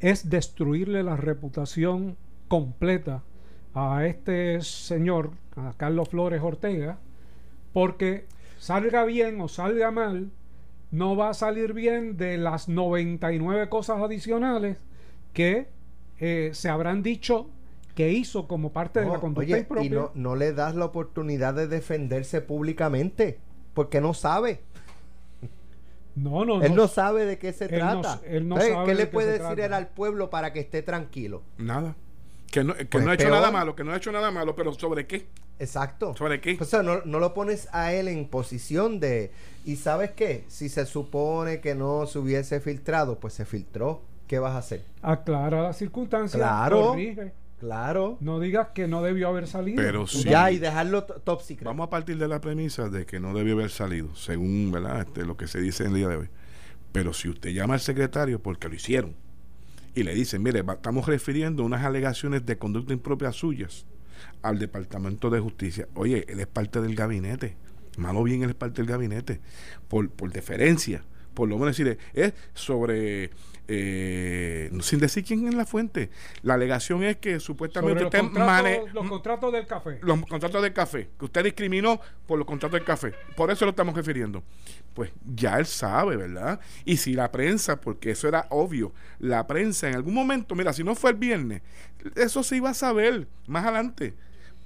es 0.00 0.30
destruirle 0.30 1.02
la 1.02 1.16
reputación 1.16 2.16
completa 2.48 3.22
a 3.74 4.06
este 4.06 4.60
señor, 4.62 5.32
a 5.56 5.74
Carlos 5.76 6.08
Flores 6.08 6.42
Ortega, 6.42 6.98
porque 7.72 8.26
salga 8.58 9.04
bien 9.04 9.40
o 9.40 9.48
salga 9.48 9.90
mal, 9.90 10.30
no 10.90 11.16
va 11.16 11.30
a 11.30 11.34
salir 11.34 11.74
bien 11.74 12.16
de 12.16 12.38
las 12.38 12.68
99 12.68 13.68
cosas 13.68 14.00
adicionales 14.00 14.78
que 15.32 15.68
eh, 16.18 16.50
se 16.54 16.68
habrán 16.68 17.02
dicho 17.02 17.50
que 17.94 18.12
hizo 18.12 18.46
como 18.46 18.72
parte 18.72 19.00
de 19.00 19.06
la 19.06 19.18
conducta 19.18 19.58
impropia. 19.58 19.86
Y 19.86 19.90
no, 19.90 20.10
no 20.14 20.36
le 20.36 20.52
das 20.52 20.74
la 20.76 20.84
oportunidad 20.84 21.54
de 21.54 21.66
defenderse 21.66 22.40
públicamente, 22.40 23.40
porque 23.74 24.00
no 24.00 24.14
sabe. 24.14 24.60
No, 26.22 26.44
no, 26.44 26.62
Él 26.62 26.70
no. 26.74 26.82
no 26.82 26.88
sabe 26.88 27.24
de 27.24 27.38
qué 27.38 27.52
se 27.52 27.66
Él 27.66 27.80
no- 27.84 28.00
trata. 28.00 28.20
él 28.26 28.48
no 28.48 28.56
sabe 28.56 28.86
¿Qué 28.86 28.94
le 28.94 29.06
puede 29.06 29.38
decir 29.38 29.60
él 29.60 29.72
al 29.74 29.88
pueblo 29.88 30.30
para 30.30 30.52
que 30.52 30.60
esté 30.60 30.82
tranquilo? 30.82 31.42
Nada. 31.58 31.94
Que 32.50 32.64
no, 32.64 32.74
que 32.74 32.86
Pues 32.86 33.04
no 33.04 33.10
ha 33.10 33.14
hecho 33.14 33.24
peor. 33.26 33.36
nada 33.36 33.50
malo, 33.50 33.76
que 33.76 33.84
no 33.84 33.92
ha 33.92 33.96
hecho 33.96 34.10
nada 34.10 34.30
malo, 34.30 34.54
pero 34.56 34.72
¿sobre 34.72 35.06
qué? 35.06 35.26
Exacto. 35.58 36.14
¿Sobre 36.16 36.40
qué? 36.40 36.56
O 36.60 36.64
sea, 36.64 36.82
no, 36.82 37.02
no 37.04 37.18
lo 37.18 37.34
pones 37.34 37.68
a 37.72 37.92
él 37.92 38.08
en 38.08 38.26
posición 38.28 39.00
de... 39.00 39.32
¿Y 39.64 39.76
sabes 39.76 40.12
qué? 40.12 40.44
Si 40.48 40.68
se 40.68 40.86
supone 40.86 41.60
que 41.60 41.74
no 41.74 42.06
se 42.06 42.18
hubiese 42.18 42.60
filtrado, 42.60 43.18
pues 43.20 43.34
se 43.34 43.44
filtró. 43.44 44.00
¿Qué 44.28 44.38
vas 44.38 44.54
a 44.54 44.58
hacer? 44.58 44.84
Aclara 45.02 45.62
las 45.62 45.76
circunstancias. 45.78 46.38
Claro. 46.40 46.88
corrige. 46.90 47.32
Claro. 47.60 48.18
No 48.20 48.38
digas 48.38 48.68
que 48.74 48.86
no 48.86 49.02
debió 49.02 49.28
haber 49.28 49.46
salido. 49.48 49.76
Pero 49.82 50.06
sí. 50.06 50.24
Ya, 50.28 50.50
y 50.52 50.58
dejarlo 50.58 51.04
to- 51.04 51.14
top 51.14 51.40
secret. 51.42 51.64
Vamos 51.66 51.86
a 51.88 51.90
partir 51.90 52.16
de 52.16 52.28
la 52.28 52.40
premisa 52.40 52.88
de 52.88 53.04
que 53.04 53.18
no 53.18 53.34
debió 53.34 53.54
haber 53.54 53.70
salido, 53.70 54.14
según 54.14 54.70
¿verdad? 54.70 55.00
Este, 55.00 55.24
lo 55.26 55.36
que 55.36 55.48
se 55.48 55.60
dice 55.60 55.84
en 55.84 55.90
el 55.90 55.96
día 55.96 56.08
de 56.08 56.16
hoy. 56.16 56.28
Pero 56.92 57.12
si 57.12 57.28
usted 57.28 57.50
llama 57.50 57.74
al 57.74 57.80
secretario 57.80 58.40
porque 58.40 58.68
lo 58.68 58.74
hicieron 58.76 59.14
y 59.94 60.04
le 60.04 60.14
dicen, 60.14 60.42
mire, 60.42 60.62
va- 60.62 60.74
estamos 60.74 61.06
refiriendo 61.06 61.64
unas 61.64 61.84
alegaciones 61.84 62.46
de 62.46 62.58
conducta 62.58 62.92
impropia 62.92 63.32
suyas 63.32 63.86
al 64.42 64.58
Departamento 64.60 65.28
de 65.28 65.40
Justicia. 65.40 65.88
Oye, 65.94 66.24
él 66.28 66.38
es 66.40 66.46
parte 66.46 66.80
del 66.80 66.94
gabinete. 66.94 67.56
Malo 67.96 68.22
bien, 68.22 68.44
él 68.44 68.50
es 68.50 68.54
parte 68.56 68.82
del 68.82 68.90
gabinete. 68.90 69.40
Por, 69.88 70.08
por 70.10 70.30
deferencia. 70.32 71.02
Por 71.38 71.48
lo 71.48 71.54
menos 71.56 71.76
decirle, 71.76 71.98
es 72.14 72.32
sobre. 72.52 73.30
eh, 73.68 74.70
sin 74.80 74.98
decir 74.98 75.22
quién 75.24 75.46
es 75.46 75.54
la 75.54 75.64
fuente. 75.64 76.10
La 76.42 76.54
alegación 76.54 77.04
es 77.04 77.18
que 77.18 77.38
supuestamente 77.38 78.00
los 78.02 78.06
usted 78.06 78.18
contratos, 78.18 78.46
mane- 78.48 78.80
los 78.92 79.08
contratos 79.08 79.52
del 79.52 79.66
café. 79.66 79.98
los 80.02 80.26
contratos 80.26 80.62
del 80.62 80.72
café, 80.72 81.10
que 81.16 81.24
usted 81.26 81.44
discriminó 81.44 82.00
por 82.26 82.38
los 82.38 82.46
contratos 82.46 82.72
del 82.76 82.84
café. 82.84 83.12
Por 83.36 83.52
eso 83.52 83.64
lo 83.66 83.70
estamos 83.70 83.94
refiriendo. 83.94 84.42
Pues 84.94 85.12
ya 85.32 85.58
él 85.60 85.66
sabe, 85.66 86.16
¿verdad? 86.16 86.58
Y 86.84 86.96
si 86.96 87.12
la 87.12 87.30
prensa, 87.30 87.80
porque 87.80 88.10
eso 88.10 88.26
era 88.26 88.46
obvio, 88.50 88.92
la 89.20 89.46
prensa 89.46 89.86
en 89.88 89.94
algún 89.94 90.14
momento, 90.14 90.56
mira, 90.56 90.72
si 90.72 90.82
no 90.82 90.96
fue 90.96 91.10
el 91.12 91.16
viernes, 91.18 91.62
eso 92.16 92.42
se 92.42 92.56
iba 92.56 92.70
a 92.70 92.74
saber 92.74 93.28
más 93.46 93.64
adelante. 93.64 94.14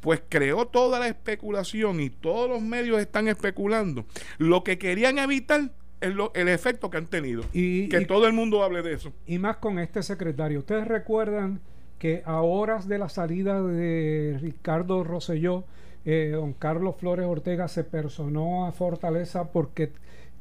Pues 0.01 0.23
creó 0.29 0.67
toda 0.67 0.99
la 0.99 1.07
especulación 1.07 2.01
y 2.01 2.09
todos 2.09 2.49
los 2.49 2.63
medios 2.63 2.99
están 2.99 3.29
especulando. 3.29 4.07
Lo 4.39 4.65
que 4.65 4.79
querían 4.79 5.19
evitar 5.19 5.71
es 6.03 6.15
lo- 6.15 6.33
el 6.35 6.49
efecto 6.49 6.91
que 6.91 6.99
han 6.99 7.07
tenido. 7.07 7.43
Y- 7.53 7.89
que 7.89 8.03
y- 8.03 8.07
todo 8.07 8.27
el 8.27 8.33
mundo 8.33 8.63
hable 8.63 8.83
de 8.83 8.93
eso. 8.95 9.13
Y 9.27 9.39
más 9.39 9.57
con 9.57 9.79
este 9.79 10.03
secretario. 10.03 10.59
Ustedes 10.61 10.87
recuerdan 10.87 11.61
que 11.99 12.23
a 12.27 12.41
horas 12.43 12.89
de 12.89 12.99
la 12.99 13.09
salida 13.09 13.63
de 13.63 14.37
Ricardo 14.41 15.05
Rosselló, 15.05 15.65
eh, 16.05 16.31
don 16.35 16.53
Carlos 16.53 16.97
Flores 16.99 17.27
Ortega 17.27 17.69
se 17.69 17.85
personó 17.85 18.67
a 18.67 18.73
Fortaleza 18.73 19.53
porque 19.53 19.93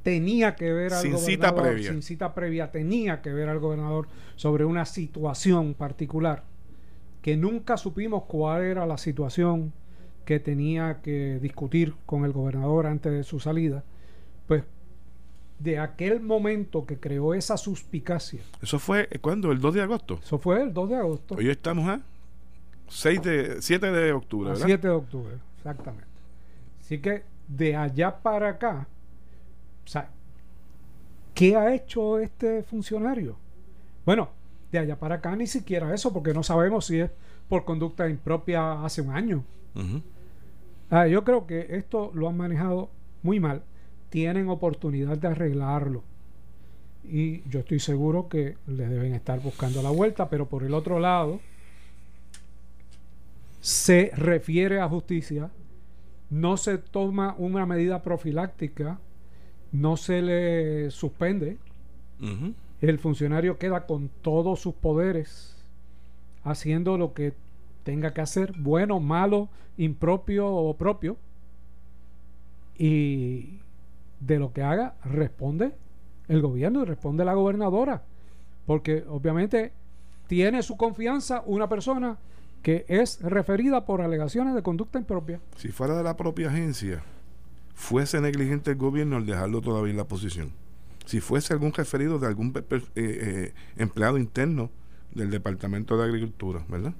tenía 0.02 0.56
que 0.56 0.74
ver 0.74 0.94
al 0.94 1.02
Sin 1.04 1.18
cita 1.20 1.52
gobernador, 1.52 1.74
previa. 1.76 1.92
sin 1.92 2.02
cita 2.02 2.34
previa, 2.34 2.72
tenía 2.72 3.22
que 3.22 3.32
ver 3.32 3.48
al 3.50 3.60
gobernador 3.60 4.08
sobre 4.36 4.66
una 4.66 4.86
situación 4.86 5.76
particular 5.76 6.44
que 7.22 7.38
nunca 7.38 7.78
supimos 7.78 8.24
cuál 8.24 8.64
era 8.64 8.88
la 8.88 8.98
situación 8.98 9.72
que 10.26 10.40
tenía 10.40 11.02
que 11.04 11.38
discutir 11.40 11.94
con 12.08 12.26
el 12.26 12.32
gobernador 12.32 12.88
antes 12.88 13.12
de 13.12 13.24
su 13.24 13.40
salida. 13.40 13.84
Pues 14.48 14.64
de 15.62 15.78
aquel 15.78 16.22
momento 16.22 16.86
que 16.86 16.98
creó 16.98 17.34
esa 17.34 17.58
suspicacia, 17.58 18.42
Eso 18.62 18.80
fue, 18.80 19.08
eh, 19.12 19.20
¿cuándo? 19.20 19.52
El 19.52 19.60
2 19.60 19.76
de 19.76 19.82
agosto. 19.82 20.20
eso 20.24 20.40
fue 20.40 20.62
el 20.62 20.74
2 20.74 20.90
de 20.90 20.96
agosto, 20.96 21.36
Hoy 21.36 21.50
estamos 21.50 21.88
a 21.88 22.02
6 22.88 23.22
de, 23.22 23.62
7 23.62 23.92
de 23.92 24.12
octubre, 24.12 24.50
a 24.50 24.54
¿verdad? 24.54 24.66
7 24.66 24.88
de 24.88 24.94
octubre, 24.94 25.34
exactamente. 25.58 26.08
Así 26.80 27.00
que 27.00 27.24
de 27.48 27.76
allá 27.76 28.18
para 28.18 28.50
acá, 28.50 28.88
o 29.86 29.88
sea, 29.88 30.10
¿qué 31.34 31.56
ha 31.56 31.74
hecho 31.74 32.20
este 32.20 32.64
funcionario? 32.64 33.38
Bueno, 34.06 34.30
de 34.72 34.80
allá 34.80 34.98
para 34.98 35.16
acá 35.16 35.36
ni 35.36 35.48
siquiera 35.48 35.94
eso, 35.94 36.12
porque 36.12 36.34
no 36.34 36.44
sabemos 36.44 36.86
si 36.86 37.00
es 37.00 37.12
por 37.48 37.66
conducta 37.66 38.10
impropia 38.10 38.84
hace 38.84 39.02
un 39.02 39.12
año. 39.12 39.44
Ah, 40.90 41.08
yo 41.08 41.24
creo 41.24 41.46
que 41.46 41.68
esto 41.70 42.12
lo 42.14 42.28
han 42.28 42.38
manejado 42.38 42.90
muy 43.22 43.40
mal. 43.40 43.64
Tienen 44.12 44.48
oportunidad 44.50 45.18
de 45.18 45.30
arreglarlo. 45.30 46.04
Y 47.04 47.42
yo 47.50 47.62
estoy 47.62 47.80
seguro 47.80 48.30
que 48.30 48.58
le 48.68 48.88
deben 48.88 49.16
estar 49.16 49.40
buscando 49.40 49.82
la 49.82 49.90
vuelta, 49.90 50.30
pero 50.30 50.48
por 50.48 50.64
el 50.64 50.76
otro 50.76 51.00
lado, 51.00 51.40
se 53.60 54.12
refiere 54.16 54.80
a 54.80 54.88
justicia, 54.88 55.50
no 56.30 56.58
se 56.58 56.78
toma 56.78 57.34
una 57.40 57.66
medida 57.66 58.04
profiláctica, 58.04 59.00
no 59.72 59.98
se 59.98 60.22
le 60.22 60.92
suspende, 60.92 61.58
el 62.82 63.00
funcionario 63.00 63.58
queda 63.58 63.88
con 63.88 64.10
todos 64.22 64.60
sus 64.60 64.76
poderes 64.76 65.58
haciendo 66.44 66.98
lo 66.98 67.14
que 67.14 67.34
tenga 67.84 68.14
que 68.14 68.22
hacer, 68.22 68.54
bueno, 68.58 69.00
malo, 69.00 69.50
impropio 69.78 70.48
o 70.48 70.76
propio. 70.76 71.18
Y 72.78 73.60
de 74.22 74.40
lo 74.40 74.54
que 74.54 74.64
haga 74.64 74.96
responde 75.04 75.74
el 76.28 76.42
gobierno 76.42 76.84
y 76.84 76.86
responde 76.86 77.26
la 77.26 77.34
gobernadora. 77.34 78.04
Porque 78.66 79.04
obviamente 79.10 79.74
tiene 80.28 80.64
su 80.64 80.78
confianza 80.78 81.44
una 81.46 81.68
persona 81.68 82.18
que 82.62 82.86
es 82.88 83.20
referida 83.22 83.86
por 83.86 84.02
alegaciones 84.02 84.56
de 84.56 84.62
conducta 84.62 85.00
impropia. 85.00 85.40
Si 85.58 85.70
fuera 85.70 85.98
de 85.98 86.04
la 86.04 86.16
propia 86.16 86.50
agencia, 86.50 87.04
fuese 87.74 88.22
negligente 88.22 88.72
el 88.72 88.78
gobierno 88.78 89.18
al 89.18 89.26
dejarlo 89.26 89.62
todavía 89.62 89.92
en 89.92 89.98
la 89.98 90.08
posición. 90.08 90.52
Si 91.06 91.20
fuese 91.20 91.54
algún 91.54 91.74
referido 91.74 92.20
de 92.20 92.28
algún 92.28 92.54
eh, 92.56 92.82
eh, 92.96 93.54
empleado 93.76 94.18
interno 94.18 94.70
del 95.14 95.32
Departamento 95.32 95.98
de 95.98 96.06
Agricultura, 96.06 96.64
¿verdad? 96.70 96.94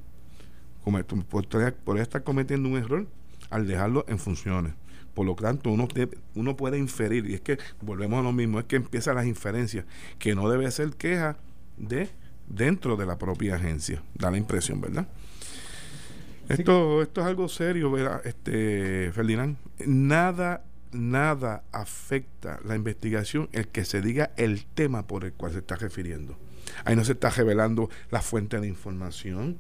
Por 1.86 2.00
estar 2.00 2.24
cometiendo 2.24 2.68
un 2.68 2.78
error 2.78 3.08
al 3.52 3.68
dejarlo 3.68 4.04
en 4.08 4.18
funciones. 4.18 4.74
Por 5.14 5.26
lo 5.26 5.36
tanto, 5.36 5.70
uno, 5.70 5.88
uno 6.36 6.56
puede 6.56 6.78
inferir, 6.78 7.30
y 7.30 7.34
es 7.34 7.42
que 7.42 7.58
volvemos 7.82 8.20
a 8.20 8.24
lo 8.24 8.32
mismo, 8.32 8.60
es 8.60 8.66
que 8.66 8.78
empiezan 8.78 9.16
las 9.16 9.26
inferencias, 9.26 9.86
que 10.20 10.36
no 10.36 10.50
debe 10.50 10.70
ser 10.72 10.92
queja 10.92 11.38
de 11.78 12.10
dentro 12.48 12.96
de 12.96 13.06
la 13.06 13.18
propia 13.18 13.56
agencia. 13.56 14.02
Da 14.14 14.32
la 14.32 14.38
impresión, 14.38 14.80
¿verdad? 14.82 15.08
Esto, 16.50 17.02
esto 17.02 17.22
es 17.22 17.28
algo 17.28 17.48
serio, 17.48 17.92
¿verdad? 17.92 18.22
Este, 18.26 19.12
Ferdinand. 19.14 19.58
Nada, 19.86 20.64
nada 20.92 21.64
afecta 21.72 22.60
la 22.66 22.76
investigación 22.76 23.48
el 23.54 23.68
que 23.70 23.86
se 23.86 24.02
diga 24.02 24.32
el 24.38 24.66
tema 24.66 25.08
por 25.08 25.24
el 25.24 25.34
cual 25.34 25.54
se 25.54 25.60
está 25.60 25.76
refiriendo. 25.76 26.38
Ahí 26.84 26.96
no 26.96 27.06
se 27.06 27.14
está 27.14 27.30
revelando 27.30 27.90
la 28.12 28.22
fuente 28.22 28.60
de 28.60 28.68
información, 28.68 29.58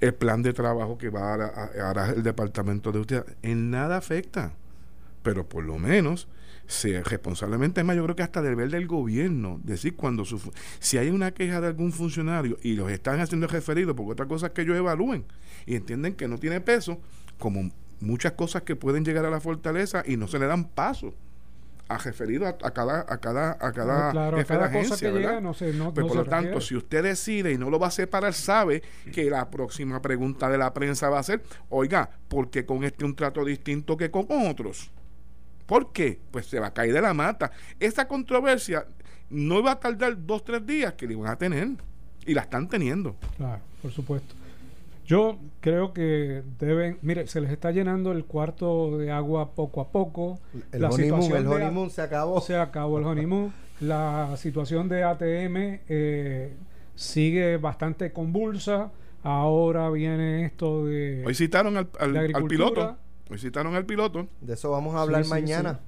el 0.00 0.14
plan 0.14 0.42
de 0.42 0.52
trabajo 0.52 0.98
que 0.98 1.08
va 1.08 1.34
a, 1.34 1.46
a- 1.46 1.90
hará 1.90 2.10
el 2.10 2.22
Departamento 2.22 2.92
de 2.92 2.98
Justicia. 2.98 3.24
En 3.42 3.70
nada 3.70 3.96
afecta. 3.96 4.52
Pero 5.22 5.48
por 5.48 5.64
lo 5.64 5.78
menos, 5.78 6.28
se, 6.66 7.02
responsablemente, 7.02 7.80
es 7.80 7.86
más, 7.86 7.96
yo 7.96 8.04
creo 8.04 8.14
que 8.14 8.22
hasta 8.22 8.42
deber 8.42 8.70
del 8.70 8.86
gobierno, 8.86 9.60
decir 9.64 9.96
cuando 9.96 10.24
su, 10.24 10.40
si 10.78 10.98
hay 10.98 11.08
una 11.08 11.32
queja 11.32 11.60
de 11.60 11.68
algún 11.68 11.92
funcionario 11.92 12.58
y 12.62 12.74
los 12.74 12.90
están 12.90 13.20
haciendo 13.20 13.46
referidos, 13.46 13.96
porque 13.96 14.12
otra 14.12 14.26
cosa 14.26 14.48
es 14.48 14.52
que 14.52 14.62
ellos 14.62 14.76
evalúen 14.76 15.24
y 15.66 15.76
entienden 15.76 16.14
que 16.14 16.28
no 16.28 16.38
tiene 16.38 16.60
peso, 16.60 17.00
como 17.38 17.70
muchas 18.00 18.32
cosas 18.32 18.62
que 18.62 18.76
pueden 18.76 19.04
llegar 19.04 19.24
a 19.24 19.30
la 19.30 19.40
fortaleza 19.40 20.02
y 20.06 20.16
no 20.16 20.28
se 20.28 20.38
le 20.38 20.46
dan 20.46 20.68
paso 20.68 21.14
a 21.88 21.96
referido 21.96 22.46
a, 22.46 22.50
a 22.50 22.70
cada 22.70 23.00
a 23.08 23.18
cada 23.18 23.52
a 23.52 23.72
cada, 23.72 24.10
claro, 24.10 24.36
a 24.36 24.40
jefe 24.40 24.52
de 24.52 24.58
cada 24.58 24.70
cosa 24.70 24.78
agencia, 24.78 25.08
que 25.08 25.14
¿verdad? 25.14 25.28
llega 25.30 25.40
no 25.40 25.54
se, 25.54 25.72
no, 25.72 25.94
Pues 25.94 26.04
no 26.04 26.08
por 26.08 26.16
lo 26.18 26.24
tanto, 26.26 26.60
si 26.60 26.76
usted 26.76 27.02
decide 27.02 27.52
y 27.52 27.56
no 27.56 27.70
lo 27.70 27.78
va 27.78 27.86
a 27.86 27.90
separar, 27.90 28.34
sabe 28.34 28.82
que 29.10 29.30
la 29.30 29.48
próxima 29.50 30.02
pregunta 30.02 30.50
de 30.50 30.58
la 30.58 30.74
prensa 30.74 31.08
va 31.08 31.18
a 31.18 31.22
ser, 31.22 31.42
oiga, 31.70 32.10
¿por 32.28 32.50
qué 32.50 32.66
con 32.66 32.84
este 32.84 33.06
un 33.06 33.16
trato 33.16 33.42
distinto 33.42 33.96
que 33.96 34.10
con 34.10 34.26
otros? 34.28 34.90
¿Por 35.68 35.92
qué? 35.92 36.18
Pues 36.30 36.46
se 36.46 36.58
va 36.58 36.68
a 36.68 36.72
caer 36.72 36.94
de 36.94 37.02
la 37.02 37.12
mata. 37.12 37.52
Esta 37.78 38.08
controversia 38.08 38.86
no 39.30 39.62
va 39.62 39.72
a 39.72 39.78
tardar 39.80 40.16
dos, 40.26 40.42
tres 40.42 40.64
días 40.66 40.94
que 40.94 41.06
le 41.06 41.14
van 41.14 41.30
a 41.30 41.36
tener. 41.36 41.68
Y 42.26 42.32
la 42.34 42.40
están 42.42 42.68
teniendo. 42.68 43.16
Claro, 43.36 43.60
por 43.82 43.90
supuesto. 43.92 44.34
Yo 45.06 45.38
creo 45.60 45.92
que 45.92 46.42
deben, 46.58 46.98
mire, 47.02 47.26
se 47.26 47.40
les 47.40 47.50
está 47.50 47.70
llenando 47.70 48.12
el 48.12 48.24
cuarto 48.24 48.96
de 48.98 49.10
agua 49.10 49.52
poco 49.54 49.80
a 49.82 49.88
poco. 49.90 50.38
El 50.72 50.80
La 50.82 50.88
honeymoon, 50.90 51.22
situación 51.22 51.36
el 51.44 51.48
de- 51.50 51.54
honeymoon 51.64 51.90
se 51.90 52.00
acabó. 52.02 52.40
Se 52.40 52.56
acabó 52.56 52.98
el 52.98 53.04
honeymoon. 53.04 53.52
La 53.80 54.34
situación 54.36 54.88
de 54.88 55.04
ATM 55.04 55.80
eh, 55.88 56.54
sigue 56.94 57.56
bastante 57.58 58.10
convulsa. 58.12 58.90
Ahora 59.22 59.88
viene 59.90 60.44
esto 60.46 60.86
de, 60.86 61.24
Hoy 61.26 61.34
citaron 61.34 61.76
al, 61.76 61.88
al- 61.98 62.12
de 62.12 62.32
al 62.34 62.44
piloto. 62.44 62.96
Hoy 63.30 63.38
citaron 63.38 63.74
al 63.74 63.84
piloto. 63.86 64.28
De 64.40 64.54
eso 64.54 64.70
vamos 64.70 64.94
a 64.94 65.02
hablar 65.02 65.22
Sí, 65.24 65.28
sí, 65.28 65.30
mañana. 65.30 65.74
sí. 65.74 65.80